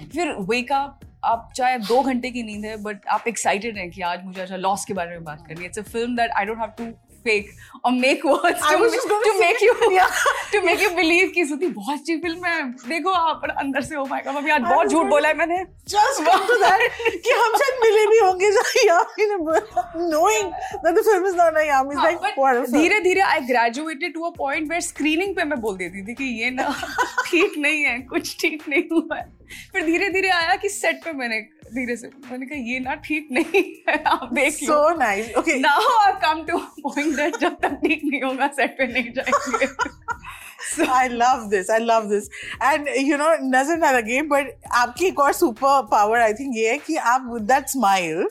फिर 0.09 0.35
वेक 0.49 0.71
अप 0.71 0.99
आप 1.25 1.49
चाहे 1.55 1.77
दो 1.79 2.01
घंटे 2.01 2.31
की 2.31 2.43
नींद 2.43 2.65
है 2.65 2.77
बट 2.77 3.07
आप 3.07 3.27
एक्साइटेड 3.27 3.77
हैं 3.77 3.89
कि 3.91 4.01
आज 4.01 4.23
मुझे 4.25 4.41
अच्छा 4.41 4.55
लॉस 4.55 4.85
के 4.85 4.93
बारे 4.93 5.09
में 5.09 5.23
बात 5.23 5.45
करनी 5.47 5.65
it's 5.65 5.79
a 5.79 5.81
film 5.81 6.15
that 6.15 6.31
I 6.31 6.45
don't 6.45 6.59
have 6.59 6.73
to 6.77 6.85
fake 7.27 7.49
or 7.83 7.91
make 7.91 8.23
words 8.23 8.59
I 8.63 8.75
to, 8.75 8.81
was 8.81 8.93
just 8.93 9.07
to 9.07 9.33
make 9.39 9.61
you 9.61 9.73
Yeah. 9.91 10.19
to 10.53 10.61
make 10.65 10.81
you 10.85 10.91
believe 10.99 11.31
कि 11.33 11.45
सुती 11.45 11.67
बहुत 11.77 11.99
अच्छी 11.99 12.17
फ़िल्म 12.21 12.45
है 12.45 12.61
देखो 12.89 13.11
आप 13.21 13.41
पर 13.41 13.49
अंदर 13.63 13.81
से 13.89 13.95
oh 14.01 14.05
my 14.11 14.21
god 14.27 14.37
अभी 14.37 14.51
आज 14.51 14.61
I 14.61 14.69
बहुत 14.69 14.87
झूठ 14.91 15.07
बोला 15.07 15.29
है 15.29 15.37
मैंने 15.37 15.57
just 15.95 16.23
come 16.29 16.45
to 16.51 16.59
that 16.63 16.85
कि 17.25 17.37
हम 17.41 17.57
शायद 17.61 17.79
मिले 17.83 18.05
भी 18.11 18.19
होंगे 18.25 18.51
yeah, 18.85 19.01
knowing 20.15 20.51
that 20.83 20.95
the 20.99 21.03
film 21.09 21.25
is 21.31 21.35
not 21.35 21.59
a 21.61 21.65
is 21.91 21.97
हाँ, 21.97 22.11
like 22.11 22.37
wonderful. 22.37 22.73
धीरे 22.73 22.99
धीरे 23.01 23.21
I 23.21 23.39
graduated 23.51 24.13
to 24.13 24.23
a 24.23 24.33
point 24.37 24.69
where 24.69 24.81
screening 24.81 25.35
पे 25.35 25.43
मैं 25.43 25.59
बोल 25.61 25.77
देती 25.77 26.05
थी 26.07 26.13
कि 26.15 26.31
ये 26.41 26.49
ना 26.51 26.69
ठीक 27.29 27.57
नहीं 27.57 27.83
है 27.85 27.97
कुछ 28.13 28.35
ठीक 28.41 28.67
नहीं 28.69 28.83
हुआ 28.91 29.17
है 29.17 29.31
फिर 29.73 29.85
धीरे 29.85 30.09
धीरे 30.09 30.29
आया 30.29 30.55
कि 30.61 30.69
सेट 30.69 31.03
पे 31.03 31.11
मैंने 31.17 31.39
धीरे 31.75 31.95
से 31.97 32.07
मैंने 32.07 32.45
कहा 32.45 32.59
ये 32.71 32.79
ना 32.79 32.95
ठीक 33.07 33.27
नहीं 33.31 33.63
है 33.89 34.01
आप 34.07 34.29
देख 34.33 34.63
लो। 34.63 34.73
So 34.73 34.97
nice. 35.01 35.33
Okay. 35.41 35.59
Now 35.61 35.97
I 36.05 36.13
come 36.25 36.43
to 36.49 36.57
point 36.81 37.15
that 37.15 37.37
जब 37.41 37.57
तक 37.63 37.79
ठीक 37.85 38.01
नहीं 38.05 38.21
होगा 38.21 38.47
सेट 38.59 38.77
पे 38.77 38.87
नहीं 38.93 39.13
जाएँगे। 39.13 39.67
So, 40.65 40.85
I 40.97 41.07
love 41.07 41.41
this. 41.51 41.69
I 41.69 41.77
love 41.77 42.05
this. 42.09 42.27
And 42.67 42.87
you 43.07 43.17
know, 43.21 43.27
नज़र 43.55 43.77
ना 43.77 43.89
लगे 43.91 44.21
but 44.29 44.45
आपकी 44.81 45.05
एक 45.05 45.19
और 45.19 45.33
सुपर 45.33 45.81
पावर 45.91 46.21
आई 46.21 46.33
थिंक 46.33 46.55
ये 46.57 46.69
है 46.69 46.77
कि 46.85 46.95
आप 47.11 47.27
with 47.33 47.47
that 47.49 47.69
smile, 47.73 48.23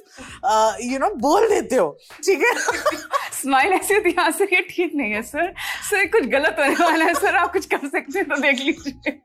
uh, 0.53 0.73
you 0.93 1.01
know, 1.03 1.11
बोल 1.27 1.49
देते 1.49 1.77
हो। 1.77 1.91
ठीक 2.25 2.45
है? 2.45 2.55
स्माइल 3.41 3.73
ऐसी 3.73 3.95
होती 3.95 4.15
है 4.19 4.31
सर 4.33 4.55
ये 4.55 4.61
ठीक 4.71 4.95
नहीं 4.95 5.13
है 5.13 5.23
सर 5.23 5.53
सर 5.91 6.07
कुछ 6.17 6.27
गलत 6.33 6.57
होने 6.59 6.75
वाला 6.85 7.05
है 7.05 7.15
सर 7.15 7.37
आप 7.37 7.53
कुछ 7.53 7.67
कर 7.75 7.87
सकते 7.89 8.19
हैं 8.19 8.29
तो 8.29 8.41
देख 8.43 8.61
लीजिए। 8.61 9.21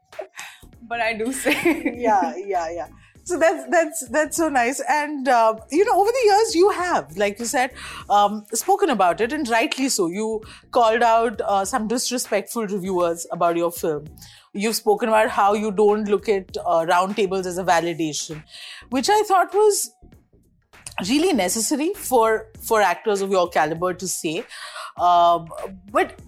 But 0.83 1.01
I 1.01 1.13
do 1.13 1.31
say 1.31 1.51
yeah, 1.51 2.33
yeah, 2.53 2.67
yeah. 2.77 2.89
So 3.26 3.38
that's 3.38 3.66
that's 3.70 4.08
that's 4.08 4.36
so 4.36 4.48
nice, 4.48 4.80
and 4.88 5.28
uh, 5.28 5.54
you 5.70 5.84
know, 5.84 5.92
over 6.00 6.10
the 6.10 6.22
years 6.24 6.54
you 6.56 6.70
have, 6.70 7.16
like 7.16 7.38
you 7.38 7.44
said, 7.44 7.70
um, 8.10 8.44
spoken 8.52 8.90
about 8.90 9.20
it, 9.20 9.32
and 9.32 9.48
rightly 9.48 9.88
so. 9.88 10.08
You 10.08 10.42
called 10.72 11.02
out 11.02 11.40
uh, 11.40 11.64
some 11.64 11.86
disrespectful 11.86 12.66
reviewers 12.66 13.24
about 13.30 13.56
your 13.56 13.70
film. 13.70 14.08
You've 14.54 14.74
spoken 14.74 15.08
about 15.08 15.28
how 15.28 15.54
you 15.54 15.70
don't 15.70 16.08
look 16.08 16.28
at 16.28 16.56
uh, 16.66 16.84
roundtables 16.90 17.46
as 17.46 17.58
a 17.58 17.64
validation, 17.64 18.42
which 18.90 19.08
I 19.08 19.22
thought 19.22 19.54
was 19.54 19.92
really 21.08 21.32
necessary 21.32 21.92
for 21.94 22.48
for 22.60 22.82
actors 22.82 23.20
of 23.20 23.30
your 23.30 23.48
caliber 23.48 23.94
to 23.94 24.08
say. 24.08 24.44
Um, 24.98 25.48
but 25.92 26.20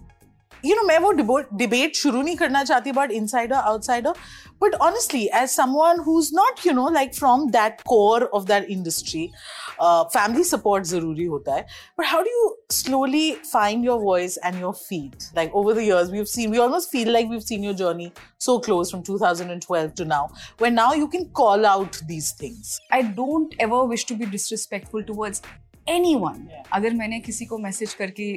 you 0.63 0.75
know, 0.77 0.87
मैं 0.89 0.99
वो 0.99 1.11
debate 1.13 1.49
debate 1.59 1.97
शुरू 1.97 2.23
नहीं 2.23 2.37
करना 2.37 2.63
चाहती 2.65 2.91
about 2.91 3.11
insider 3.11 3.61
outsider. 3.71 4.13
But 4.61 4.75
honestly, 4.81 5.31
as 5.31 5.55
someone 5.55 6.03
who's 6.03 6.33
not, 6.33 6.65
you 6.65 6.73
know, 6.73 6.85
like 6.85 7.15
from 7.15 7.49
that 7.51 7.83
core 7.85 8.29
of 8.33 8.47
that 8.47 8.69
industry, 8.71 9.33
uh, 9.79 10.05
family 10.09 10.45
support 10.45 10.85
zaruri 10.85 11.29
hota 11.29 11.51
hai. 11.51 11.65
But 11.97 12.07
how 12.07 12.23
do 12.23 12.31
you 12.31 12.57
slowly 12.71 13.35
find 13.53 13.85
your 13.85 13.99
voice 14.01 14.39
and 14.39 14.59
your 14.59 14.73
feet? 14.75 15.29
Like 15.35 15.53
over 15.55 15.75
the 15.75 15.85
years, 15.85 16.11
we've 16.11 16.29
seen, 16.29 16.51
we 16.51 16.59
almost 16.59 16.91
feel 16.91 17.13
like 17.13 17.29
we've 17.29 17.43
seen 17.43 17.63
your 17.63 17.75
journey 17.75 18.13
so 18.39 18.59
close 18.61 18.91
from 18.91 19.03
2012 19.03 19.95
to 19.95 20.05
now, 20.05 20.31
where 20.59 20.71
now 20.71 20.93
you 20.93 21.09
can 21.09 21.29
call 21.31 21.67
out 21.67 22.01
these 22.07 22.33
things. 22.33 22.81
I 22.91 23.03
don't 23.03 23.55
ever 23.59 23.85
wish 23.85 24.05
to 24.07 24.15
be 24.15 24.27
disrespectful 24.27 25.03
towards 25.03 25.43
anyone. 25.87 26.49
अगर 26.73 26.95
मैंने 26.95 27.21
किसी 27.21 27.47
को 27.47 27.59
message 27.59 27.95
करके 27.95 28.29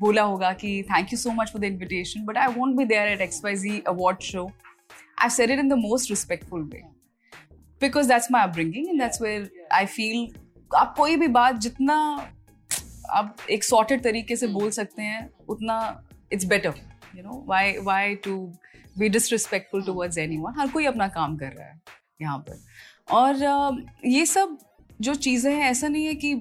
बोला 0.00 0.22
होगा 0.22 0.52
कि 0.60 0.82
thank 0.90 1.12
you 1.12 1.18
so 1.18 1.30
much 1.40 1.50
for 1.52 1.60
the 1.60 1.64
invitation 1.64 2.24
but 2.26 2.38
I 2.38 2.52
want 2.58 2.76
be 2.76 2.84
there 2.92 3.08
at 3.08 3.20
X 3.20 3.40
Y 3.44 3.56
Z 3.56 3.82
award 3.88 4.20
show 4.22 4.50
I 5.19 5.29
said 5.29 5.51
it 5.51 5.59
in 5.59 5.69
the 5.69 5.73
most 5.79 6.09
respectful 6.09 6.63
way 6.73 6.83
because 7.81 8.07
that's 8.07 8.31
my 8.31 8.43
upbringing 8.43 8.87
and 8.89 9.01
that's 9.01 9.21
where 9.21 9.49
I 9.73 9.85
feel 9.85 10.27
आप 10.71 10.93
कोई 10.97 11.15
भी 11.15 11.27
बात 11.27 11.55
जितना 11.57 11.95
आप 13.11 13.37
एक 13.51 13.63
sorted 13.63 14.01
तरीके 14.03 14.35
से 14.35 14.47
बोल 14.47 14.69
सकते 14.71 15.01
हैं, 15.01 15.29
उतना 15.49 15.75
it's 16.33 16.45
better 16.45 16.73
you 17.15 17.23
know 17.23 17.43
why 17.47 17.77
why 17.83 18.15
to 18.23 18.35
be 18.97 19.09
disrespectful 19.09 19.83
towards 19.83 20.17
any 20.17 20.37
one 20.37 20.59
हर 20.59 20.67
कोई 20.71 20.85
अपना 20.85 21.07
काम 21.07 21.37
कर 21.37 21.51
रहा 21.51 21.67
है 21.67 21.79
यहाँ 22.21 22.37
पर। 22.39 22.59
और 23.15 23.85
ये 24.05 24.25
सब 24.25 24.57
जो 25.01 25.13
चीज़ें 25.15 25.51
हैं, 25.53 25.69
ऐसा 25.69 25.87
नहीं 25.87 26.05
है 26.05 26.13
कि 26.15 26.33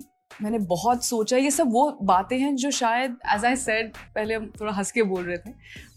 मैंने 0.42 0.58
बहुत 0.70 1.04
सोचा 1.04 1.36
ये 1.36 1.50
सब 1.50 1.70
वो 1.72 1.98
बातें 2.02 2.38
हैं 2.38 2.54
जो 2.56 2.70
शायद 2.70 3.16
एज 3.32 3.44
आई 3.44 3.56
सेड 3.56 3.96
पहले 4.14 4.34
हम 4.34 4.50
थोड़ा 4.60 4.72
हंस 4.72 4.92
के 4.92 5.02
बोल 5.02 5.24
रहे 5.24 5.36
थे। 5.36 5.50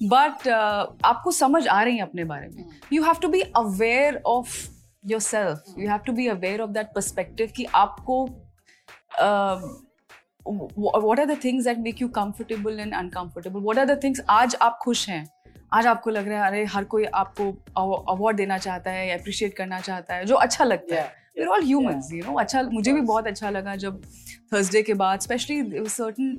बट 0.07 0.47
uh, 0.47 1.05
आपको 1.05 1.31
समझ 1.31 1.67
आ 1.67 1.81
रही 1.83 1.95
है 1.95 2.03
अपने 2.03 2.23
बारे 2.23 2.47
में। 2.47 2.65
You 2.93 3.03
have 3.03 3.15
to 3.21 3.27
be 3.27 3.41
aware 3.41 4.21
of 4.25 4.55
your 5.05 5.21
self 5.21 5.63
you 5.79 5.89
have 5.89 5.97
to 5.97 6.13
be 6.13 6.27
aware 6.27 6.61
of 6.61 6.69
that 6.69 6.87
perspective 6.95 7.51
कि 7.55 7.65
आपको 7.75 8.23
what 11.01 11.19
are 11.19 11.25
the 11.25 11.37
things 11.43 11.65
that 11.65 11.77
make 11.77 12.01
you 12.01 12.07
comfortable 12.07 12.79
and 12.79 12.93
uncomfortable 12.93 13.59
what 13.59 13.79
are 13.79 13.85
the 13.85 14.03
things 14.03 14.21
आज 14.29 14.55
आप 14.61 14.79
खुश 14.81 15.07
हैं। 15.09 15.27
आज 15.73 15.87
आपको 15.87 16.09
लग 16.09 16.27
रहा 16.27 16.43
है 16.43 16.51
अरे 16.51 16.65
हर 16.65 16.83
कोई 16.83 17.05
आपको 17.05 17.51
अवार्ड 18.11 18.37
देना 18.37 18.57
चाहता 18.57 18.91
है 18.91 19.07
या 19.09 19.15
अप्रिशिएट 19.15 19.53
करना 19.53 19.79
चाहता 19.79 20.15
है 20.15 20.25
जो 20.25 20.35
अच्छा 20.35 20.63
लगता 20.63 20.95
yeah. 20.95 21.05
है 21.05 21.18
We're 21.35 21.49
all 21.55 21.63
humans 21.63 22.07
you 22.11 22.23
know 22.23 22.39
अच्छा 22.39 22.61
मुझे 22.71 22.93
भी 22.93 23.01
बहुत 23.01 23.27
अच्छा 23.27 23.49
लगा 23.49 23.75
जब 23.83 24.01
थर्सडे 24.53 24.81
के 24.83 24.93
बाद 25.01 25.19
specially 25.19 25.61
certain 25.89 26.31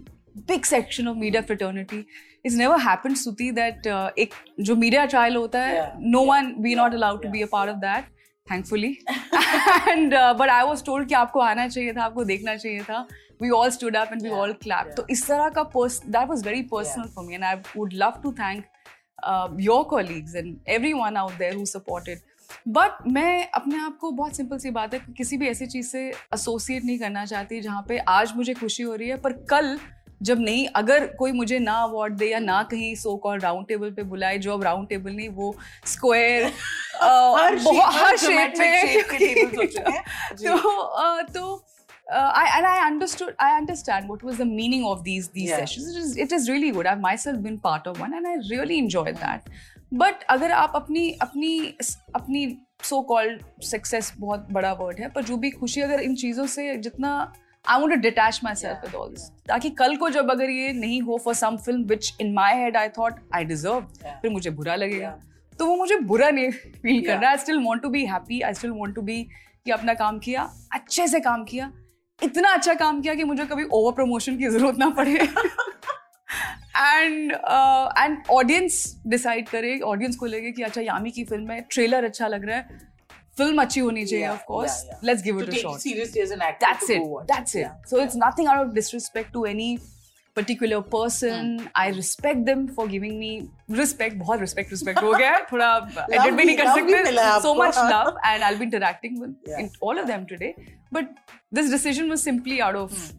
big 0.48 0.64
section 0.64 1.08
of 1.08 1.16
media 1.16 1.42
fraternity 1.42 2.04
is 2.46 2.58
never 2.58 2.80
happened 2.80 3.16
सुती 3.16 3.50
दैट 3.52 3.86
एक 4.18 4.34
जो 4.60 4.76
मीडिया 4.76 5.04
ट्रायल 5.06 5.36
होता 5.36 5.62
है 5.62 5.92
no 6.10 6.24
one 6.26 6.54
we 6.62 6.74
not 6.74 6.94
allowed 6.94 7.22
to 7.22 7.28
be 7.28 7.42
a 7.42 7.46
part 7.52 7.70
of 7.70 7.76
that 7.78 8.04
thankfully 8.46 8.90
and 9.88 10.14
but 10.38 10.48
I 10.48 10.62
was 10.62 10.84
told 10.84 11.08
कि 11.08 11.14
आपको 11.14 11.40
आना 11.40 11.66
चाहिए 11.68 11.92
था 11.92 12.04
आपको 12.04 12.24
देखना 12.24 12.56
चाहिए 12.56 12.80
था। 12.80 13.06
We 13.42 13.50
all 13.50 13.70
stood 13.70 13.96
up 13.96 14.12
and 14.12 14.22
we 14.22 14.30
all 14.38 14.52
clap 14.62 14.94
तो 14.96 15.06
इस 15.10 15.26
तरह 15.28 15.48
का 15.58 15.62
that 15.74 16.28
was 16.28 16.44
very 16.48 16.62
personal 16.72 17.08
for 17.14 17.24
me 17.26 17.34
and 17.34 17.44
I 17.44 17.54
would 17.76 17.92
love 18.02 18.20
to 18.22 18.32
thank 18.40 18.64
your 19.60 19.84
colleagues 19.90 20.36
and 20.36 20.56
everyone 20.92 21.16
out 21.16 21.38
there 21.38 21.54
who 21.54 21.64
supported 21.66 22.18
but 22.68 23.06
मैं 23.12 23.48
अपने 23.54 23.78
आप 23.84 23.96
को 24.00 24.10
बहुत 24.10 24.36
सिंपल 24.36 24.58
सी 24.58 24.70
बात 24.70 24.94
है 24.94 25.00
कि 25.00 25.12
किसी 25.18 25.36
भी 25.36 25.48
ऐसी 25.48 25.66
चीज़ 25.66 25.88
से 25.88 26.08
एसोसिएट 26.34 26.84
नहीं 26.84 26.98
करना 26.98 27.24
चाहती 27.24 27.60
जहाँ 27.60 27.84
पे 27.88 27.98
आज 28.18 28.32
मुझे 28.36 28.54
खुशी 28.54 28.82
हो 28.82 28.94
रही 28.94 29.08
है 29.08 29.16
पर 29.26 29.32
कल 29.50 29.78
जब 30.28 30.40
नहीं 30.40 30.66
अगर 30.76 31.06
कोई 31.18 31.32
मुझे 31.32 31.58
ना 31.58 31.74
अवार्ड 31.82 32.14
दे 32.18 32.26
या 32.30 32.38
ना 32.38 32.62
कहीं 32.70 32.94
सो 33.02 33.16
कॉल 33.26 33.38
राउंड 33.40 33.66
टेबल 33.66 33.90
पे 33.96 34.02
बुलाए 34.10 34.38
जो 34.38 34.52
अब 34.54 34.62
राउंड 34.64 34.88
टेबल 34.88 35.12
नहीं 35.12 35.28
वो 35.38 35.54
स्क्वायर 35.92 36.44
हर 37.02 37.58
शेप 38.16 38.24
हो 38.24 38.30
में 38.30 38.56
हैं। 38.66 40.02
तो 40.36 40.56
अ, 40.80 41.22
तो 41.22 41.64
uh, 42.12 42.30
I 42.38 42.44
and 42.58 42.66
I 42.68 42.76
understood 42.84 43.34
I 43.46 43.48
understand 43.56 44.08
what 44.12 44.22
was 44.28 44.38
the 44.42 44.46
meaning 44.52 44.84
of 44.92 45.02
these 45.08 45.28
these 45.34 45.50
Yeah. 45.50 45.60
sessions. 45.64 45.90
It 45.90 45.98
is 46.04 46.16
it 46.26 46.32
is 46.38 46.48
really 46.52 46.70
good. 46.78 46.88
I've 46.92 47.04
myself 47.04 47.42
been 47.48 47.58
part 47.66 47.86
of 47.90 48.00
one 48.04 48.16
and 48.20 48.30
I 48.30 48.36
really 48.54 48.78
enjoyed 48.84 49.20
that. 49.26 49.46
But 49.92 50.22
अगर 50.30 50.52
आप 50.52 50.72
अपनी 50.76 51.10
अपनी 51.22 51.58
अपनी 52.14 52.56
so 52.84 53.00
called 53.02 53.40
success 53.62 54.12
बहुत 54.18 54.46
बड़ा 54.52 54.72
word 54.72 55.00
है 55.00 55.08
पर 55.10 55.22
जो 55.24 55.36
भी 55.36 55.50
खुशी 55.50 55.80
अगर 55.80 56.00
इन 56.00 56.14
चीज़ों 56.16 56.46
से 56.48 56.76
जितना 56.78 57.32
I 57.64 57.74
want 57.78 57.92
to 57.92 57.96
detach 58.00 58.36
myself 58.44 58.84
with 58.84 58.94
all 58.94 59.08
this. 59.08 59.24
ताकि 59.48 59.70
कल 59.70 59.96
को 59.96 60.08
जब 60.10 60.30
अगर 60.30 60.50
ये 60.50 60.72
नहीं 60.72 61.00
हो 61.02 61.18
for 61.24 61.34
some 61.34 61.56
film 61.56 61.84
which 61.84 62.12
in 62.20 62.32
my 62.34 62.54
head 62.54 62.76
I 62.76 62.88
thought 62.88 63.18
I 63.34 63.44
deserve 63.44 63.80
फिर 64.22 64.30
मुझे 64.30 64.50
बुरा 64.50 64.76
लगेगा 64.76 65.08
Yeah. 65.08 65.58
तो 65.58 65.66
वो 65.66 65.74
मुझे 65.76 65.96
बुरा 66.02 66.30
नहीं 66.30 66.50
फील 66.50 67.04
कर. 67.06 67.18
रहा 67.18 67.30
I 67.30 67.36
still 67.36 67.58
want 67.64 67.82
to 67.82 67.88
be 67.88 68.04
happy 68.06 68.40
I 68.40 68.54
still 68.54 68.70
want 68.70 68.94
to 68.94 69.02
be 69.02 69.22
कि 69.66 69.70
अपना 69.70 69.94
काम 69.94 70.18
किया 70.18 70.50
अच्छे 70.72 71.06
से 71.08 71.20
काम 71.20 71.44
किया 71.44 71.70
इतना 72.22 72.52
अच्छा 72.54 72.74
काम 72.74 73.00
किया 73.00 73.14
कि 73.14 73.24
मुझे 73.24 73.44
कभी 73.46 73.64
ओवर 73.72 73.92
प्रमोशन 73.94 74.38
की 74.38 74.48
ज़रूरत 74.48 74.78
ना 74.78 74.88
पड़े 74.98 75.18
एंड 76.76 77.32
एंड 77.32 78.22
ऑडियंस 78.30 78.84
डिसाइड 79.06 79.48
करे 79.48 79.78
ऑडियंस 79.86 80.16
को 80.16 80.26
लगे 80.26 80.52
कि 80.52 80.62
अच्छा 80.62 80.80
यामी 80.80 81.10
की 81.10 81.24
फ़िल्म 81.24 81.50
है 81.50 81.60
ट्रेलर 81.70 82.04
अच्छा 82.04 82.28
लग 82.28 82.44
रहा 82.44 82.56
है। 82.56 82.78
फ़िल्म 83.38 83.62
अच्छी 83.62 83.80
होनी 83.80 84.04
चाहिए 84.06 84.26
of 84.28 84.44
course 84.46 84.84
let's 85.04 85.22
give 85.22 85.40
it 85.42 85.48
a 85.48 85.52
shot 85.52 85.80
that's 86.64 86.90
it 86.90 87.02
that's 87.32 87.56
it 87.56 87.86
so 87.90 88.00
it's 88.02 88.16
nothing 88.16 88.48
out 88.48 88.66
of 88.66 88.74
disrespect 88.74 89.32
to 89.32 89.44
any 89.46 89.76
particular 90.36 90.80
person 90.92 91.68
I 91.76 91.90
respect 91.90 92.40
them 92.46 92.66
for 92.76 92.88
giving 92.88 93.18
me 93.18 93.30
respect 93.70 94.16
बहुत 94.16 94.40
respect 94.40 94.70
respect 94.70 95.02
हो 95.02 95.12
गया। 95.12 95.38
थोड़ा 95.52 95.70
edit 96.12 96.32
भी 96.34 96.44
नहीं 96.44 96.56
कर 96.56 96.66
सकते। 96.66 97.40
So 97.42 97.54
much 97.54 97.78
love 97.78 98.18
and 98.26 98.42
I 98.42 98.54
be 98.54 98.64
interacting 98.64 99.20
with 99.22 99.70
all 99.82 99.98
of 99.98 100.06
them 100.06 100.24
today 100.24 100.54
but 100.92 101.08
this 101.54 101.70
decision 101.70 102.08
was 102.10 102.20
simply 102.20 102.58
out 102.68 102.76
of 102.76 103.12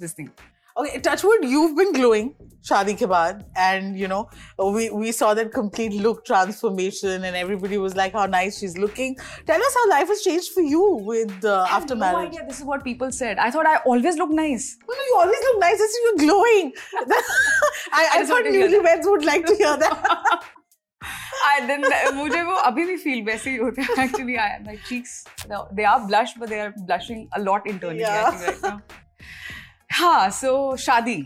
this 0.00 0.18
thing 0.18 0.28
Okay, 0.77 0.99
Touchwood, 0.99 1.43
you've 1.43 1.75
been 1.77 1.91
glowing 1.93 2.27
Shadi 2.67 2.93
ke 2.99 3.07
baad, 3.11 3.39
and 3.61 3.97
you 4.01 4.07
know 4.07 4.19
we 4.75 4.83
we 5.01 5.11
saw 5.17 5.29
that 5.39 5.51
complete 5.55 5.95
look 6.05 6.19
transformation, 6.29 7.25
and 7.29 7.35
everybody 7.39 7.79
was 7.85 7.95
like, 7.99 8.13
"How 8.19 8.25
nice 8.35 8.59
she's 8.63 8.77
looking." 8.83 9.17
Tell 9.49 9.65
us 9.69 9.75
how 9.79 9.83
life 9.91 10.13
has 10.13 10.21
changed 10.27 10.51
for 10.57 10.61
you 10.73 10.83
with 11.09 11.47
uh, 11.53 11.65
after 11.79 11.95
no 11.95 12.05
marriage. 12.05 12.29
idea 12.29 12.45
this 12.51 12.61
is 12.63 12.67
what 12.71 12.83
people 12.87 13.11
said 13.17 13.41
i 13.47 13.49
thought 13.55 13.69
i 13.71 13.73
always 13.93 14.19
look 14.23 14.31
nice 14.39 14.69
No, 14.91 14.95
no, 15.01 15.07
you 15.09 15.17
always 15.23 15.43
look 15.49 15.59
nice. 15.65 15.83
I 15.87 15.89
see 15.95 16.03
you're 16.05 16.21
glowing. 16.23 16.71
I, 16.93 18.09
I, 18.13 18.19
just 18.19 18.31
thought 18.31 18.35
want 18.35 18.45
to 18.45 18.51
hear 18.57 18.69
that. 18.69 18.77
newlyweds 18.77 19.11
would 19.15 19.25
like 19.31 19.45
to 19.51 19.55
hear 19.63 19.75
that. 19.85 20.47
I 21.49 21.53
didn't 21.67 22.15
मुझे 22.15 22.41
वो 22.47 22.55
अभी 22.69 22.85
भी 22.85 22.97
feel 23.03 23.21
वैसे 23.25 23.51
ही 23.51 23.57
होते 23.57 23.81
हैं 23.81 23.95
actually 24.07 24.35
I 24.47 24.49
my 24.65 24.75
cheeks 24.89 25.13
they 25.79 25.85
are 25.91 25.99
blush 26.11 26.33
but 26.41 26.49
they 26.55 26.59
are 26.65 26.73
blushing 26.91 27.23
a 27.39 27.41
lot 27.51 27.65
internally 27.75 28.05
I 28.05 28.17
Yeah. 28.17 28.29
think 28.31 28.47
right 28.49 28.61
now 28.63 28.99
हाँ 29.90 30.30
सो 30.30 30.76
शादी। 30.76 31.16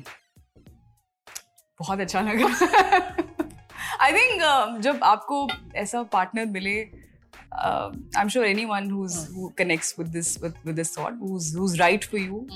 बहुत 1.80 2.00
अच्छा 2.00 2.20
लगा। 2.20 2.46
आई 4.00 4.12
थिंक 4.12 4.80
जब 4.80 5.00
आपको 5.04 5.48
ऐसा 5.74 6.02
पार्टनर 6.02 6.46
मिले 6.46 6.80
I 6.80 8.20
am 8.20 8.28
sure 8.28 8.46
anyone 8.64 8.90
who 8.90 9.48
connects 9.58 9.94
with 9.98 10.08
this 10.08 10.42
with 10.42 10.74
this 10.76 10.98
thought 10.98 11.12
who's 11.12 11.78
right 11.80 12.14
you 12.14 12.46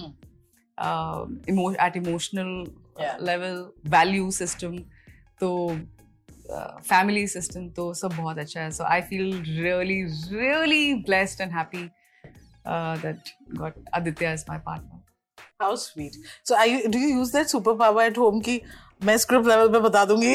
at 1.86 1.96
emotional 1.96 2.64
level 3.26 3.70
value 3.86 4.30
Yeah. 4.30 4.30
level 4.30 4.30
value 4.30 4.30
system 4.36 4.78
तो 5.40 5.48
फैमिली 6.88 7.26
सिस्टम 7.26 7.68
तो 7.68 7.94
सब 7.94 8.12
बहुत 8.16 8.38
अच्छा 8.38 8.60
है। 8.60 8.70
So 8.70 8.84
I 8.84 9.00
feel 9.00 9.42
really 9.42 10.02
really 10.40 10.94
blessed 10.94 11.40
and 11.40 11.52
happy 11.52 11.90
that 13.02 13.18
got 13.54 13.74
Aditya 13.94 14.32
is 14.32 14.44
my 14.48 14.58
partner 14.58 14.93
How 15.60 15.76
sweet. 15.76 16.16
So, 16.42 16.56
are 16.56 16.66
you, 16.66 16.88
do 16.88 16.98
you 16.98 17.18
use 17.18 17.30
that 17.30 17.46
superpower 17.46 18.06
at 18.08 18.16
home 18.16 18.40
कि 18.42 18.60
मैं 19.04 19.16
script 19.18 19.46
level 19.46 19.68
पे 19.72 19.80
बता 19.80 20.04
दूँगी 20.04 20.32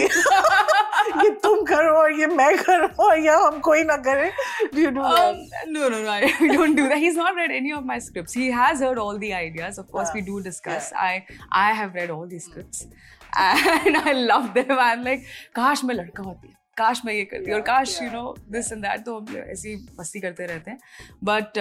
ये 1.24 1.30
तुम 1.44 1.64
करो 1.66 1.96
और 2.02 2.14
ये 2.20 2.28
मैं 2.28 2.56
करो 2.58 2.88
और 3.06 3.20
या 3.20 3.36
हम 3.38 3.60
कोई 3.68 3.84
ना 3.84 3.98
करे 4.08 4.32
do 4.74 4.82
you 4.82 4.92
do 4.92 5.02
that? 5.02 5.20
Um, 5.20 5.42
no, 5.74 5.90
no, 5.90 6.02
no. 6.04 6.10
I 6.10 6.54
don't 6.54 6.76
do 6.76 6.88
that. 6.88 6.98
He's 6.98 7.20
not 7.22 7.36
read 7.36 7.52
any 7.52 7.74
of 7.74 7.86
my 7.92 8.00
scripts. 8.00 8.34
He 8.34 8.50
has 8.62 8.80
heard 8.80 8.98
all 8.98 9.20
the 9.26 9.34
ideas. 9.34 9.78
Of 9.78 9.92
course, 9.92 10.08
yeah. 10.08 10.16
we 10.16 10.22
do 10.22 10.42
discuss. 10.42 10.92
Yeah. 10.94 11.04
I 11.10 11.68
I 11.68 11.74
have 11.82 12.00
read 12.02 12.16
all 12.18 12.26
the 12.26 12.40
scripts, 12.40 12.88
and 13.48 13.98
I 13.98 14.14
love 14.14 14.54
them. 14.54 14.76
I'm 14.88 15.08
like, 15.12 15.30
काश 15.56 15.84
मैं 15.84 15.96
लड़का 15.96 16.24
होती 16.24 16.56
काश 16.78 17.02
मैं 17.06 17.14
ये 17.14 17.24
करती 17.26 17.46
yeah, 17.46 17.56
और 17.56 17.62
काश 17.72 18.02
you 18.02 18.10
know 18.12 18.36
this 18.52 18.72
and 18.72 18.82
that 18.84 19.06
तो 19.06 19.20
हम 19.20 19.38
ऐसी 19.50 19.76
मस्ती 20.00 20.20
करते 20.20 20.46
रहते 20.46 20.72
हैं 20.72 20.80
बट 21.32 21.60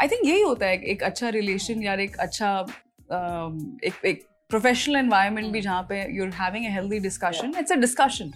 आई 0.00 0.08
थिंक 0.08 0.26
यही 0.26 0.40
होता 0.40 0.66
है 0.66 0.82
एक 0.92 1.02
अच्छा 1.02 1.28
रिलेशन 1.38 1.82
या 1.82 1.94
एक 2.06 2.16
अच्छा 2.26 2.50
um, 2.64 3.84
एक 3.84 4.04
एक 4.04 4.26
प्रोफेशनल 4.50 4.96
एनवायरनमेंट 4.96 5.52
भी 5.52 5.60
जहाँ 5.60 5.82
पे 5.88 6.00
you 6.16 6.24
are 6.24 6.32
having 6.40 6.66
a 6.66 6.70
healthy 6.70 6.98
discussion 7.00 7.54
it's 7.58 7.72
a 7.72 7.76
discussion 7.76 8.32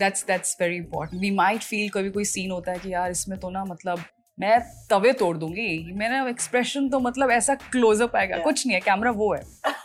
That's 0.00 0.24
that's 0.28 0.54
very 0.60 0.76
important. 0.78 1.20
We 1.20 1.30
might 1.36 1.62
feel 1.66 1.90
कभी 1.90 2.10
कोई 2.10 2.24
सीन 2.24 2.50
होता 2.50 2.72
है 2.72 2.78
कि 2.78 2.92
यार 2.92 3.10
इसमें 3.10 3.38
तो 3.40 3.50
ना 3.50 3.64
मतलब 3.64 4.02
मैं 4.38 4.58
तवे 4.90 5.12
तोड़ 5.20 5.36
दूँगी। 5.36 5.92
मेरा 5.98 6.28
एक्सप्रेशन 6.28 6.88
तो 6.88 7.00
मतलब 7.00 7.30
ऐसा 7.30 7.54
क्लोजअप 7.54 8.16
आएगा। 8.16 8.34
Yeah. 8.34 8.44
कुछ 8.44 8.66
नहीं 8.66 8.74
है 8.74 8.80
कैमरा 8.80 9.10
वो 9.10 9.32
है। 9.34 9.40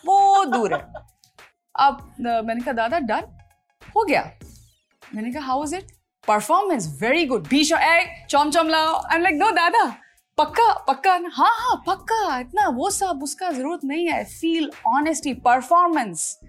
वो 0.06 0.46
दूर 0.46 0.74
है। 0.74 0.80
अब 1.86 2.14
मैंने 2.20 2.62
कहा 2.62 2.74
दादा 2.74 3.00
डन 3.00 3.32
हो 3.96 4.04
गया. 4.04 4.30
मैंने 5.16 5.32
कहा 5.32 5.46
how 5.46 5.64
is 5.64 5.76
it 5.76 5.92
performance 6.28 6.88
very 7.02 7.26
good 7.26 7.48
भीषण 7.48 7.78
ए 7.78 8.26
चौम 8.30 8.52
चौम 8.52 8.70
लाओ. 8.70 8.94
आई 8.96 9.16
एम 9.16 9.22
लाइक 9.24 9.36
नो 9.36 9.52
दादा 9.52 9.86
पक्का 10.38 10.74
पक्का 10.88 11.14
हाँ 11.34 11.54
हाँ 11.60 11.76
पक्का 11.88 12.40
इतना 12.40 12.68
वो 12.76 12.90
सब 12.90 13.20
उसका 13.24 13.52
ज़रूरत 13.52 13.80
नहीं 13.84 14.08
है. 14.08 14.24
Feel 14.26 14.72
honesty 14.88 15.34
performance 15.48 16.40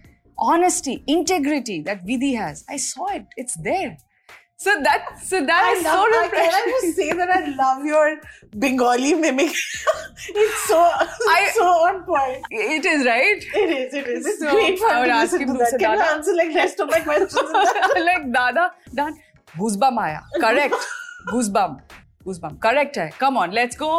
honesty 0.42 1.04
integrity 1.08 1.82
that 1.88 2.04
vidhi 2.12 2.36
has 2.40 2.64
i 2.70 2.78
saw 2.78 3.08
it 3.20 3.26
it's 3.44 3.56
there 3.70 3.96
so 4.66 4.72
that 4.86 5.08
so 5.30 5.40
that 5.48 5.66
is 5.78 5.84
so 5.88 5.90
I, 5.90 6.04
can 6.12 6.20
I 6.20 6.22
refreshing 6.28 6.70
just 6.76 6.96
say 7.00 7.08
that 7.18 7.30
I 7.34 7.40
love 7.58 7.86
your 7.86 8.06
Bengali 8.64 9.14
mimic? 9.24 9.52
it's 10.44 10.62
so 10.70 10.78
I- 10.80 11.42
it's 11.42 11.58
so 11.58 11.66
on 11.88 12.00
point. 12.08 12.46
it 12.50 12.86
is 12.94 13.06
right 13.06 13.44
It 13.64 13.70
is, 13.76 13.94
it 13.94 14.08
is. 14.08 14.26
It's 14.32 14.40
So, 14.40 14.52
great 14.56 14.80
fun 14.80 14.92
I 14.96 15.00
would 15.02 15.06
to 15.08 15.14
ask 15.18 15.32
listen 15.34 15.42
him 15.42 15.48
to 15.50 15.54
to 15.54 15.60
that. 15.60 15.70
say, 15.72 15.78
Can 15.78 15.92
you 15.92 16.00
"Dada." 16.00 16.16
answer 16.16 16.36
like 16.40 16.56
rest 16.56 16.80
of 16.80 16.90
my 16.96 17.00
questions? 17.02 17.40
in 17.40 17.54
that? 17.54 18.02
like 18.10 18.26
dada 18.38 18.66
done 19.02 19.20
goosebump 19.60 20.00
आया 20.08 20.24
correct 20.48 20.90
goosebump 21.34 21.96
goosebump 22.30 22.60
correct 22.68 22.98
है 23.04 23.10
come 23.24 23.38
on 23.46 23.56
let's 23.62 23.82
go 23.86 23.94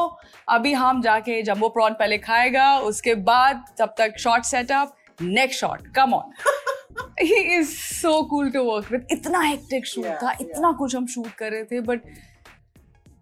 अभी 0.59 0.73
हम 0.83 1.03
जाके 1.03 1.41
जम्बो 1.51 1.69
prawn 1.79 1.93
पहले 2.03 2.19
खाएगा 2.27 2.69
उसके 2.93 3.15
बाद 3.31 3.65
तब 3.79 3.95
तक 3.99 4.19
shot 4.27 4.45
setup 4.55 4.95
next 5.22 5.60
shot 5.60 5.88
come 5.96 6.14
on 6.14 6.32
he 7.22 7.58
is 7.58 7.70
so 7.70 8.22
cool 8.24 8.52
to 8.52 8.64
work 8.64 8.92
with 8.92 9.08
इतना 9.12 9.42
हेक्टिक 9.42 9.86
शूट 9.86 10.06
Yeah, 10.06 10.24
था 10.24 10.32
इतना 10.42 10.72
कुछ 10.72 10.96
हम 10.96 11.08
शूट 11.08 11.34
कर 11.34 11.52
रहे 11.52 11.64
थे 11.64 11.80
बट 11.82 12.02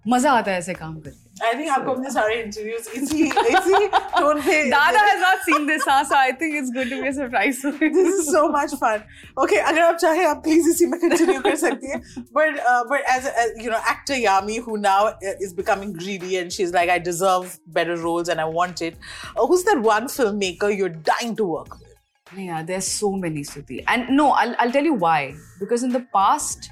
मज़ा 0.07 0.31
आता 0.31 0.51
है 0.51 0.57
ऐसे 0.57 0.73
काम 0.73 0.99
करके। 0.99 1.30
I 1.42 1.52
think 1.54 1.70
आपको 1.70 1.92
अपने 1.92 2.10
सारे 2.10 2.36
interviews 2.42 2.86
इसी 2.96 3.24
इसी 3.24 3.88
tone 4.18 4.40
पे 4.44 4.70
Dada 4.70 5.00
has 5.06 5.20
not 5.20 5.42
seen 5.48 5.66
this, 5.66 5.82
huh? 5.84 6.02
so 6.04 6.16
I 6.16 6.32
think 6.32 6.54
it's 6.54 6.70
going 6.70 6.88
to 6.88 7.00
be 7.02 7.08
a 7.08 7.12
surprise 7.12 7.58
for 7.58 7.72
him. 7.72 7.92
this 7.92 8.14
is 8.20 8.30
so 8.32 8.48
much 8.48 8.74
fun. 8.82 9.02
Okay, 9.44 9.58
अगर 9.72 9.82
आप 9.82 9.96
चाहें 10.04 10.24
आप 10.26 10.42
please 10.44 10.66
इसी 10.70 10.86
में 10.86 10.98
continue 11.02 11.42
कर 11.42 11.56
सकती 11.64 11.90
हैं. 11.90 12.00
But 12.32 12.58
uh, 12.72 12.84
but 12.88 13.02
as, 13.16 13.26
as 13.26 13.52
you 13.64 13.70
know, 13.70 13.82
actor 13.94 14.14
Yami 14.14 14.58
who 14.68 14.78
now 14.78 14.98
uh, 15.08 15.46
is 15.48 15.52
becoming 15.52 15.92
greedy 15.92 16.38
and 16.38 16.50
she's 16.50 16.72
like, 16.72 16.88
I 16.88 16.98
deserve 16.98 17.58
better 17.66 17.98
roles 17.98 18.30
and 18.30 18.40
I 18.40 18.46
want 18.46 18.80
it. 18.80 18.96
Uh, 19.36 19.46
who's 19.46 19.64
that 19.64 19.82
one 19.82 20.06
filmmaker 20.06 20.74
you're 20.74 20.96
dying 21.12 21.36
to 21.36 21.44
work 21.44 21.78
with? 21.78 21.94
Yeah, 22.34 22.62
there's 22.62 22.86
so 22.86 23.12
many, 23.12 23.42
Suti. 23.42 23.84
And 23.86 24.08
no, 24.08 24.30
I'll, 24.30 24.56
I'll 24.58 24.72
tell 24.72 24.84
you 24.84 24.94
why. 24.94 25.34
Because 25.60 25.82
in 25.82 25.90
the 25.90 26.06
past 26.14 26.70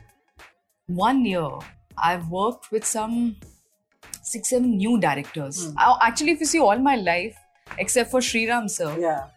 one 0.87 1.25
year, 1.25 1.51
I've 1.97 2.29
worked 2.29 2.73
with 2.73 2.85
some 2.85 3.37
six, 4.30 4.50
seven 4.50 4.78
new 4.78 5.00
directors. 5.00 5.66
Hmm. 5.66 5.78
I- 5.78 6.08
actually, 6.08 6.32
if 6.32 6.40
you 6.40 6.46
see 6.46 6.60
all 6.60 6.78
my 6.78 6.96
life, 6.96 7.38
except 7.78 8.12
for 8.12 8.20
Sriram 8.20 8.70
sir 8.70 8.92
Yeah. 9.00 9.28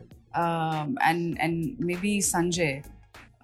um, 0.43 0.99
and 1.01 1.41
and 1.47 1.79
maybe 1.79 2.19
Sanjay, 2.19 2.85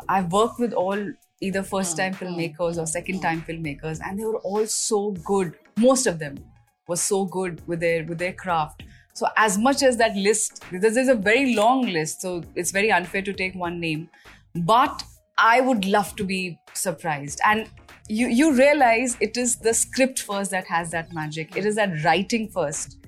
I've 0.09 0.33
worked 0.33 0.59
with 0.67 0.73
all 0.73 1.09
either 1.41 1.63
first 1.63 1.93
hmm. 1.93 2.03
time 2.03 2.15
hmm. 2.15 2.25
filmmakers 2.25 2.79
or 2.83 2.87
second 2.87 3.21
time 3.27 3.43
filmmakers, 3.49 4.01
and 4.05 4.19
they 4.19 4.25
were 4.25 4.39
all 4.53 4.67
so 4.67 5.03
good. 5.33 5.59
Most 5.89 6.07
of 6.07 6.19
them 6.19 6.39
were 6.87 7.03
so 7.09 7.25
good 7.25 7.61
with 7.67 7.81
their 7.81 8.05
with 8.05 8.19
their 8.19 8.33
craft. 8.33 8.89
So 9.19 9.27
as 9.37 9.59
much 9.59 9.83
as 9.83 9.97
that 9.97 10.17
list, 10.17 10.63
because 10.71 10.95
there's 10.95 11.09
a 11.09 11.15
very 11.15 11.55
long 11.55 11.87
list, 11.99 12.21
so 12.21 12.43
it's 12.55 12.71
very 12.71 12.93
unfair 12.93 13.23
to 13.23 13.33
take 13.33 13.55
one 13.55 13.81
name. 13.81 14.09
But 14.55 15.03
I 15.37 15.61
would 15.61 15.85
love 15.85 16.15
to 16.17 16.25
be 16.25 16.59
surprised. 16.73 17.41
And 17.45 17.69
you 18.09 18.29
you 18.29 18.55
realize 18.57 19.17
it 19.21 19.37
is 19.37 19.57
the 19.57 19.75
script 19.75 20.21
first 20.21 20.51
that 20.51 20.67
has 20.67 20.91
that 20.91 21.13
magic. 21.13 21.57
It 21.57 21.67
is 21.67 21.77
that 21.77 22.05
writing 22.05 22.49
first. 22.49 22.99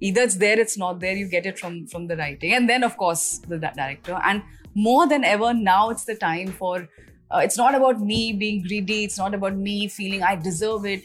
Either 0.00 0.22
it's 0.22 0.36
there 0.36 0.58
it's 0.58 0.76
not 0.76 1.00
there 1.00 1.14
you 1.16 1.28
get 1.28 1.46
it 1.46 1.58
from 1.58 1.86
from 1.86 2.06
the 2.06 2.16
writing. 2.16 2.52
And 2.54 2.68
then 2.68 2.84
of 2.84 2.96
course 2.96 3.38
the 3.38 3.58
di- 3.58 3.72
director. 3.76 4.20
And 4.24 4.42
more 4.74 5.06
than 5.08 5.24
ever 5.24 5.54
now 5.54 5.90
it's 5.90 6.04
the 6.04 6.14
time 6.14 6.48
for 6.48 6.88
uh, 7.30 7.38
it's 7.38 7.56
not 7.56 7.74
about 7.74 8.00
me 8.00 8.32
being 8.32 8.62
greedy. 8.62 9.04
It's 9.04 9.18
not 9.18 9.34
about 9.34 9.56
me 9.56 9.88
feeling 9.88 10.22
i 10.22 10.36
deserve 10.36 10.84
it. 10.86 11.02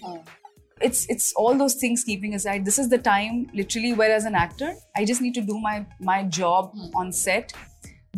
It's 0.81 1.05
it's 1.09 1.33
all 1.33 1.57
those 1.57 1.75
things 1.75 2.03
keeping 2.05 2.35
aside 2.35 2.63
this 2.63 2.79
is 2.79 2.87
the 2.89 2.97
time 2.97 3.49
literally 3.53 3.91
where 3.93 4.13
as 4.13 4.23
an 4.23 4.33
actor 4.33 4.73
i 4.95 5.03
just 5.03 5.21
need 5.21 5.33
to 5.33 5.41
do 5.41 5.59
my 5.59 5.85
my 5.99 6.23
job 6.23 6.71
on 6.95 7.11
set 7.11 7.51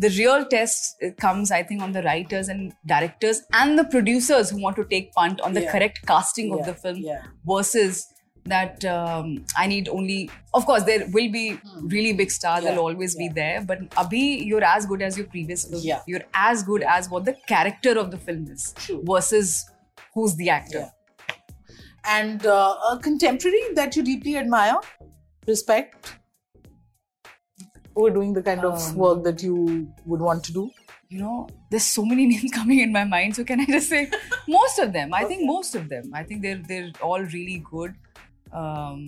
the 0.04 0.10
real 0.18 0.44
test 0.54 1.02
uh, 1.06 1.10
comes 1.24 1.50
i 1.58 1.62
think 1.68 1.82
on 1.86 1.92
the 1.96 2.02
writers 2.06 2.48
and 2.54 2.72
directors 2.92 3.42
and 3.60 3.78
the 3.82 3.84
producers 3.96 4.50
who 4.50 4.60
want 4.66 4.76
to 4.80 4.84
take 4.94 5.12
punt 5.18 5.40
on 5.48 5.52
the 5.58 5.62
Yeah. 5.66 5.72
correct 5.74 6.00
casting 6.12 6.48
Yeah, 6.52 6.56
of 6.60 6.66
the 6.70 6.74
film 6.86 6.98
yeah. 7.10 7.22
versus 7.52 8.00
that 8.52 8.84
um, 8.92 9.26
I 9.56 9.68
need 9.72 9.88
only. 9.88 10.28
Of 10.52 10.64
course, 10.66 10.82
there 10.82 11.02
will 11.16 11.30
be 11.34 11.60
really 11.82 12.12
big 12.20 12.32
stars. 12.36 12.64
They'll 12.64 12.80
always 12.80 13.14
be 13.14 13.28
there. 13.28 13.60
But 13.64 13.84
Abhi, 13.90 14.44
you're 14.44 14.64
as 14.64 14.84
good 14.84 15.00
as 15.08 15.16
your 15.16 15.28
previous 15.28 15.64
film. 15.68 15.80
Yeah. 15.84 16.00
You're 16.08 16.24
as 16.34 16.64
good 16.64 16.82
as 16.94 17.08
what 17.08 17.24
the 17.24 17.34
character 17.52 17.92
of 18.02 18.10
the 18.10 18.18
film 18.18 18.48
is 18.50 18.64
True. 18.78 19.00
versus 19.12 19.64
who's 20.16 20.34
the 20.34 20.48
actor. 20.50 20.90
And 22.04 22.44
uh, 22.44 22.74
a 22.90 22.98
contemporary 22.98 23.62
that 23.74 23.94
you 23.94 24.02
deeply 24.02 24.36
admire, 24.36 24.74
respect, 25.46 26.16
who 27.94 28.06
are 28.06 28.10
doing 28.10 28.32
the 28.32 28.42
kind 28.42 28.64
of 28.64 28.80
Um, 28.80 28.96
work 28.96 29.24
that 29.24 29.42
you 29.42 29.56
would 30.06 30.20
want 30.30 30.44
to 30.50 30.52
do. 30.60 30.70
you 31.14 31.18
know, 31.22 31.46
there's 31.72 31.84
so 31.94 32.02
many 32.10 32.24
names 32.32 32.50
coming 32.52 32.78
in 32.82 32.92
my 32.92 33.04
mind. 33.04 33.36
So 33.38 33.44
can 33.48 33.60
I 33.60 33.66
just 33.72 33.88
say 33.94 34.02
most 34.48 34.78
of 34.84 34.92
them? 34.94 35.12
I 35.18 35.24
think 35.32 35.42
most 35.48 35.74
of 35.80 35.88
them. 35.90 36.06
I 36.20 36.22
think 36.28 36.42
they're 36.46 36.62
they're 36.70 36.90
all 37.08 37.24
really 37.34 37.56
good. 37.70 37.94
Um, 38.60 39.02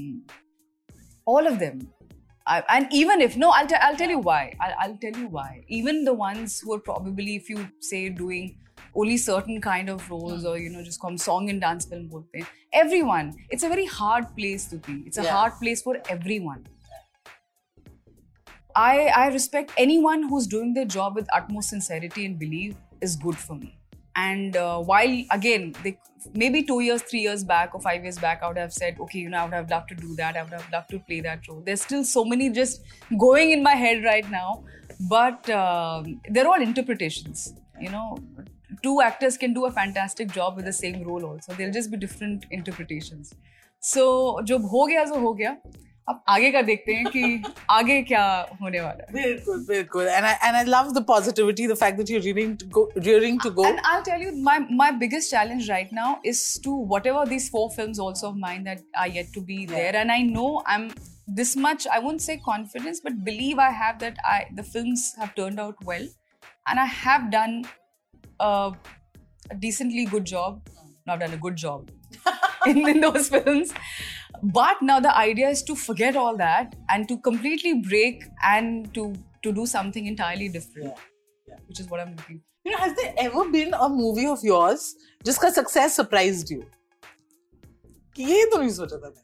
all 1.25 1.47
of 1.47 1.59
them. 1.59 1.89
I, 2.47 2.63
and 2.69 2.87
even 2.93 3.23
if 3.27 3.37
no, 3.43 3.51
I'll, 3.51 3.67
t- 3.67 3.75
I'll 3.81 3.97
tell 3.97 4.11
you 4.11 4.19
why. 4.19 4.53
I'll, 4.61 4.75
I'll 4.81 4.97
tell 4.99 5.17
you 5.23 5.29
why. 5.29 5.65
Even 5.69 6.05
the 6.05 6.13
ones 6.13 6.61
who 6.61 6.75
are 6.75 6.79
probably, 6.91 7.37
if 7.37 7.49
you 7.49 7.67
say, 7.81 8.09
doing 8.11 8.59
only 8.95 9.17
certain 9.17 9.61
kind 9.61 9.89
of 9.89 10.09
roles 10.11 10.45
or 10.45 10.57
you 10.59 10.69
know 10.71 10.83
just 10.83 11.01
come 11.01 11.17
song 11.19 11.49
and 11.51 11.61
dance 11.61 11.85
film 11.87 12.09
bolte 12.11 12.27
hain, 12.35 12.47
everyone 12.81 13.33
it's 13.51 13.65
a 13.65 13.69
very 13.69 13.87
hard 13.87 14.27
place 14.37 14.67
to 14.73 14.77
be 14.89 14.95
it's 15.07 15.19
a 15.19 15.25
Yeah. 15.25 15.33
hard 15.39 15.55
place 15.63 15.83
for 15.87 15.95
everyone 16.09 16.61
I, 18.76 19.12
I 19.16 19.28
respect 19.28 19.72
anyone 19.78 20.30
who's 20.30 20.48
doing 20.48 20.74
their 20.74 20.86
job 20.86 21.16
with 21.16 21.28
utmost 21.34 21.70
sincerity 21.70 22.26
and 22.26 22.38
belief 22.38 22.76
is 23.02 23.16
good 23.16 23.38
for 23.38 23.56
me. 23.56 23.78
And 24.16 24.56
uh, 24.58 24.80
while 24.80 25.24
again, 25.32 25.74
they, 25.84 25.98
maybe 26.34 26.64
two 26.64 26.82
years, 26.82 27.02
three 27.02 27.22
years 27.22 27.44
back, 27.44 27.74
or 27.74 27.82
five 27.82 28.04
years 28.04 28.18
back, 28.18 28.42
I 28.44 28.48
would 28.48 28.58
have 28.58 28.74
said, 28.74 29.00
okay, 29.00 29.20
you 29.20 29.30
know, 29.30 29.38
I 29.38 29.44
would 29.46 29.54
have 29.54 29.70
loved 29.70 29.90
to 29.90 29.96
do 29.96 30.16
that. 30.16 30.36
I 30.36 30.44
would 30.44 30.52
have 30.52 30.70
loved 30.72 30.90
to 30.90 31.00
play 31.00 31.22
that 31.22 31.48
role. 31.48 31.62
There's 31.66 31.82
still 31.82 32.04
so 32.04 32.26
many 32.26 32.50
just 32.50 32.82
going 33.18 33.52
in 33.52 33.64
my 33.64 33.76
head 33.76 34.04
right 34.04 34.30
now, 34.30 34.64
but 35.10 35.50
um, 35.50 36.20
they're 36.30 36.48
all 36.48 36.62
interpretations. 36.62 37.54
You 37.80 37.90
know, 37.92 38.18
two 38.84 39.02
actors 39.02 39.38
can 39.38 39.54
do 39.54 39.66
a 39.66 39.72
fantastic 39.72 40.32
job 40.32 40.58
with 40.58 40.66
the 40.66 40.74
same 40.74 41.02
role 41.04 41.26
also. 41.26 41.54
There'll 41.54 41.74
just 41.74 41.90
be 41.90 41.98
different 41.98 42.46
interpretations. 42.52 43.34
So, 43.80 44.42
जो 44.44 44.58
हो 44.60 44.86
गया 44.88 45.04
सो 45.06 45.20
हो 45.20 45.34
गया 45.34 45.56
अब 46.09 46.23
आगे 46.29 46.51
का 46.53 46.61
देखते 46.63 46.95
हैं 46.95 47.05
कि 47.13 47.53
आगे 47.71 48.01
क्या 48.09 48.25
होने 48.61 48.81
वाला 48.81 49.05
है 49.09 49.13
Very 49.15 49.37
good, 49.45 49.63
very 49.69 49.85
good. 49.95 50.09
And 50.17 50.27
I 50.31 50.33
and 50.49 50.59
I 50.59 50.63
love 50.73 50.91
the 50.97 51.03
positivity, 51.11 51.69
the 51.71 51.77
fact 51.83 51.97
that 52.01 52.11
you're 52.13 52.25
rearing 52.27 52.51
to 52.63 52.67
go, 52.79 52.83
rearing 53.07 53.39
to 53.45 53.53
go. 53.61 53.65
And 53.69 53.81
I'll 53.91 54.03
tell 54.09 54.25
you, 54.27 54.33
my 54.49 54.57
my 54.83 54.91
biggest 55.05 55.31
challenge 55.37 55.71
right 55.75 55.95
now 56.01 56.11
is 56.33 56.43
to 56.67 56.75
whatever 56.95 57.25
these 57.31 57.49
four 57.55 57.65
films 57.79 58.03
also 58.09 58.29
of 58.33 58.37
mine 58.45 58.69
that 58.71 58.85
are 59.05 59.09
yet 59.17 59.33
to 59.39 59.45
be 59.53 59.59
there, 59.73 59.97
and 60.03 60.17
I 60.19 60.21
know 60.35 60.51
I'm 60.75 60.87
this 61.41 61.57
much. 61.69 61.89
I 61.99 62.03
won't 62.09 62.27
say 62.29 62.37
confidence, 62.51 63.01
but 63.09 63.19
believe 63.31 63.65
I 63.71 63.71
have 63.81 63.99
that 64.05 64.23
I 64.35 64.39
the 64.61 64.69
films 64.77 65.07
have 65.23 65.35
turned 65.41 65.65
out 65.67 65.83
well, 65.93 66.07
and 66.69 66.85
I 66.87 66.87
have 67.01 67.31
done 67.39 67.59
a, 68.41 68.73
a 69.51 69.55
decently 69.67 70.05
good 70.17 70.33
job. 70.37 70.63
Not 71.07 71.21
done 71.21 71.33
a 71.33 71.37
good 71.37 71.57
job 71.57 71.91
in, 72.67 72.79
in 72.89 73.01
those 73.01 73.29
films. 73.29 73.73
But 74.60 74.82
now 74.82 75.00
the 75.00 75.16
idea 75.22 75.50
is 75.50 75.64
to 75.70 75.76
forget 75.76 76.16
all 76.16 76.38
that 76.38 76.76
and 76.90 77.08
to 77.10 77.18
completely 77.30 77.74
break 77.90 78.24
and 78.54 78.94
to 79.00 79.08
to 79.44 79.52
do 79.58 79.66
something 79.72 80.06
entirely 80.12 80.50
different, 80.50 80.88
Yeah, 80.88 81.54
yeah. 81.54 81.60
which 81.68 81.80
is 81.80 81.90
what 81.90 82.02
I'm 82.06 82.16
looking. 82.16 82.42
You 82.66 82.72
know, 82.72 82.80
has 82.84 82.96
there 82.96 83.14
ever 83.26 83.44
been 83.56 83.74
a 83.74 83.88
movie 83.90 84.28
of 84.36 84.44
yours 84.50 84.88
जिसका 85.30 85.52
success 85.62 85.96
surprised 86.02 86.52
you? 86.56 86.62
कि 88.16 88.24
ये 88.32 88.46
तो 88.52 88.58
नहीं 88.62 88.70
सोचा 88.78 88.98
था 89.04 89.10
मैं. 89.10 89.24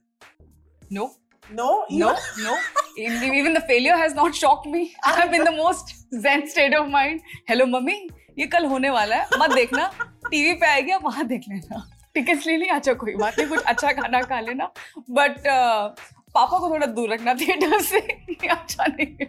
No, 0.99 1.11
No, 1.57 1.65
no, 2.01 2.11
no. 2.43 2.53
Even 2.97 3.33
even 3.39 3.53
the 3.55 3.61
failure 3.71 3.95
has 3.97 4.13
not 4.19 4.37
shocked 4.37 4.65
me. 4.75 4.79
I'm 5.09 5.33
in 5.39 5.43
the 5.47 5.51
most 5.57 5.91
zen 6.21 6.47
state 6.53 6.73
of 6.77 6.87
mind. 6.93 7.21
Hello, 7.49 7.67
mummy. 7.73 7.97
ये 8.39 8.45
कल 8.53 8.65
होने 8.71 8.89
वाला 8.89 9.15
है 9.15 9.37
मत 9.39 9.53
देखना 9.55 9.85
टीवी 10.31 10.53
पे 10.61 10.67
आएगा 10.67 10.97
वहां 11.03 11.25
देख 11.27 11.43
लेना 11.49 11.83
टिकट्स 12.14 12.46
ले 12.46 12.56
लिया 12.56 12.74
अच्छा 12.74 12.92
कोई 12.94 13.14
बात 13.16 13.38
नहीं 13.38 13.48
कुछ 13.48 13.64
अच्छा 13.64 13.92
खाना 13.92 14.22
खा 14.22 14.40
लेना 14.40 14.70
बट 15.10 15.36
uh, 15.38 16.00
पापा 16.34 16.58
को 16.58 16.70
थोड़ा 16.70 16.86
दूर 16.88 17.12
रखना 17.12 17.34
थिएटर 17.34 17.80
से 17.82 18.00
अच्छा 18.48 18.84
नहीं 18.86 19.26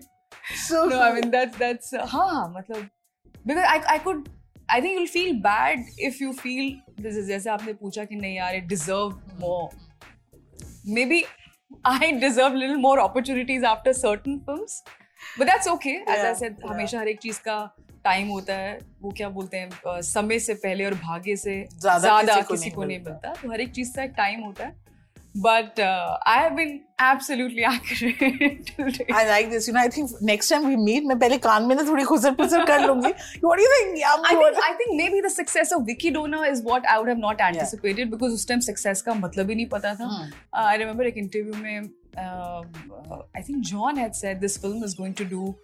हाँ, 2.08 2.54
मतलब 2.58 2.88
because 3.46 3.66
I 3.66 3.80
I 3.80 4.00
could 4.00 4.28
I 4.70 4.82
think 4.82 5.00
you 5.00 5.06
feel 5.08 5.40
bad 5.42 5.86
if 6.00 6.24
you 6.24 6.32
feel 6.34 7.22
जैसे 7.28 7.50
आपने 7.50 7.74
पूछा 7.74 8.06
कि 8.06 8.16
नहीं 8.16 8.36
यार 8.36 8.60
deserve 8.68 9.20
more 9.40 9.70
maybe 11.06 11.24
I 11.86 12.12
deserve 12.12 12.56
little 12.56 12.76
more 12.78 13.00
opportunities 13.00 13.66
after 13.66 13.94
certain 13.94 14.38
films 14.46 14.84
but 15.40 15.46
that's 15.46 15.68
okay 15.68 15.92
हमेशा 16.68 17.00
हर 17.00 17.08
एक 17.08 17.20
चीज़ 17.20 17.40
का 17.40 17.58
टाइम 18.04 18.28
होता 18.28 18.54
है 18.54 18.80
वो 19.02 19.12
क्या 19.18 19.30
बोलते 19.30 19.58
हैं 19.58 20.02
समय 20.02 20.40
से 20.40 20.54
पहले 20.54 20.86
और 20.86 20.94
भाग्य 20.94 21.36
से 21.36 21.68
ज़्यादा 21.80 22.22
किसी 22.22 22.42
को 22.42 22.54
किसी 22.54 22.66
नहीं 22.66 22.76
को 22.76 22.84
नहीं 22.84 23.00
मिलता। 23.00 23.34
तो 23.42 23.52
हर 23.52 23.62
एक 23.62 23.72
चीज़ 23.72 23.96
का 23.96 24.04
एक 24.04 24.14
टाइम 24.18 24.42
होता 24.42 24.66
है 24.66 24.80
but 25.38 25.80
I 26.28 26.40
have 26.40 26.54
been 26.54 26.80
absolutely 27.02 27.62
accurate 27.64 28.72
till 28.82 28.90
date. 28.98 29.12
I 29.12 29.24
like 29.28 29.50
this. 29.52 29.68
You 29.68 29.74
know, 29.74 29.82
I 29.82 29.90
think 29.96 30.10
next 30.22 30.50
time 30.50 30.66
we 30.70 30.76
meet, 30.88 31.08
मैं 31.08 31.18
पहले 31.20 31.38
कान 31.38 31.64
में 31.64 31.76
ना 31.76 31.84
थोड़ी 31.84 32.04
खुसर 32.04 32.34
पुसर 32.42 32.66
कर 32.66 32.86
लूँगी. 32.88 33.12
What 33.46 33.62
do 33.62 33.66
you 33.66 33.72
think? 33.76 33.98
Yeah, 34.02 34.28
I 34.32 34.36
think 34.42 34.62
I 34.64 34.74
think 34.82 34.96
maybe 35.02 35.22
the 35.28 35.34
success 35.36 35.72
of 35.78 35.86
Vicky 35.92 36.12
Dona 36.18 36.42
is 36.52 36.64
what 36.70 36.88
I 36.94 36.98
would 37.00 37.12
have 37.14 37.24
not 37.24 37.42
anticipated 37.42 38.06
yeah. 38.06 38.12
because 38.16 38.34
उस 38.34 38.48
time 38.52 38.64
success 38.70 39.02
का 39.02 39.14
मतलब 39.14 39.50
ही 39.50 39.56
नहीं 39.56 39.68
पता 39.76 39.94
था. 39.96 40.10
Uh, 40.10 40.66
I 40.74 40.78
remember 40.84 41.08
एक 41.12 41.16
interview 41.24 41.56
में 41.56 41.90
uh, 42.18 42.62
I 43.36 43.42
think 43.42 43.66
John 43.74 43.96
had 43.96 44.16
said 44.16 44.42
this 44.42 44.58
film 44.58 44.84
is 44.84 44.94
going 44.94 45.14
to 45.22 45.26
do 45.36 45.56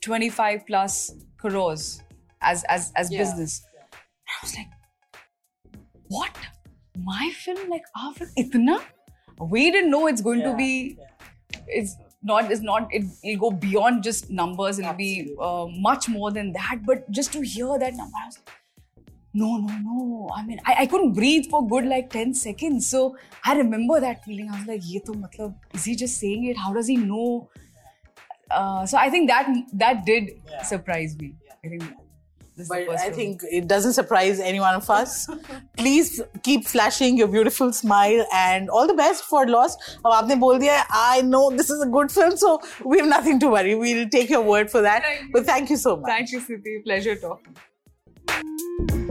25 0.00 0.66
plus 0.66 1.12
crores 1.42 2.02
as 2.40 2.64
as 2.68 2.92
as 2.96 3.10
yeah. 3.10 3.18
business. 3.18 3.62
I 4.28 4.34
was 4.42 4.56
like, 4.56 4.70
what? 6.08 6.36
My 6.96 7.30
film, 7.34 7.68
like 7.68 7.84
after 7.96 8.26
itna? 8.38 8.80
We 9.40 9.70
didn't 9.70 9.90
know 9.90 10.06
it's 10.06 10.20
going 10.20 10.40
yeah. 10.40 10.50
to 10.52 10.56
be. 10.56 10.98
It's 11.66 11.96
not. 12.22 12.50
It's 12.50 12.62
not. 12.62 12.88
It, 12.90 13.04
will 13.24 13.50
go 13.50 13.56
beyond 13.66 14.02
just 14.02 14.30
numbers. 14.30 14.78
It'll 14.78 14.90
Absolutely. 14.90 15.34
be 15.34 15.36
uh, 15.40 15.66
much 15.88 16.08
more 16.08 16.30
than 16.30 16.52
that. 16.52 16.80
But 16.86 17.10
just 17.10 17.32
to 17.32 17.40
hear 17.40 17.78
that 17.78 17.94
number, 17.94 18.16
I 18.22 18.26
was 18.26 18.38
like, 18.38 18.50
no, 19.34 19.56
no, 19.56 19.74
no. 19.82 20.30
I 20.36 20.44
mean, 20.44 20.60
I, 20.66 20.74
I 20.80 20.86
couldn't 20.86 21.14
breathe 21.14 21.46
for 21.50 21.66
good 21.66 21.86
like 21.86 22.10
10 22.10 22.34
seconds. 22.34 22.86
So 22.86 23.16
I 23.44 23.54
remember 23.56 24.00
that 24.00 24.24
feeling. 24.24 24.50
I 24.50 24.58
was 24.58 24.66
like, 24.66 24.80
Ye 24.84 25.00
to 25.00 25.12
matlab, 25.12 25.54
is 25.74 25.84
he 25.84 25.96
just 25.96 26.18
saying 26.18 26.44
it? 26.44 26.56
How 26.58 26.72
does 26.72 26.86
he 26.86 26.96
know? 26.96 27.48
Uh, 28.51 28.85
so 28.85 28.97
I 28.97 29.09
think 29.09 29.29
that 29.29 29.47
that 29.73 30.05
did 30.05 30.29
Yeah. 30.49 30.63
surprise 30.63 31.15
me. 31.21 31.33
I 31.63 31.67
think 31.67 31.83
this 32.55 32.63
is 32.63 32.69
the 32.69 32.75
But 32.75 32.85
first 32.87 33.03
I 33.03 33.07
film. 33.07 33.15
think 33.15 33.41
it 33.51 33.67
doesn't 33.67 33.93
surprise 33.93 34.39
any 34.39 34.59
one 34.59 34.75
of 34.75 34.89
us. 34.89 35.27
Please 35.81 36.21
keep 36.43 36.65
flashing 36.67 37.17
your 37.17 37.27
beautiful 37.27 37.73
smile 37.73 38.25
and 38.33 38.69
all 38.69 38.87
the 38.87 38.95
best 39.01 39.25
for 39.33 39.45
Lost. 39.47 39.83
अब 40.05 40.11
आपने 40.13 40.35
बोल 40.45 40.59
दिया 40.59 40.77
है, 40.79 40.85
I 41.01 41.21
know 41.33 41.43
this 41.59 41.69
is 41.77 41.81
a 41.81 41.89
good 41.97 42.11
film, 42.17 42.37
so 42.45 42.53
we 42.85 42.99
have 43.03 43.09
nothing 43.15 43.39
to 43.45 43.49
worry. 43.57 43.75
We'll 43.75 44.07
take 44.17 44.29
your 44.37 44.41
word 44.53 44.71
for 44.71 44.81
that. 44.89 45.03
Thank 45.03 45.21
you. 45.27 45.31
But 45.37 45.45
thank 45.53 45.69
you 45.75 45.77
so 45.85 45.97
much. 45.97 46.09
Thank 46.15 46.31
you, 46.37 46.41
Siti. 46.49 46.77
Pleasure 46.89 47.15
talking. 47.27 49.10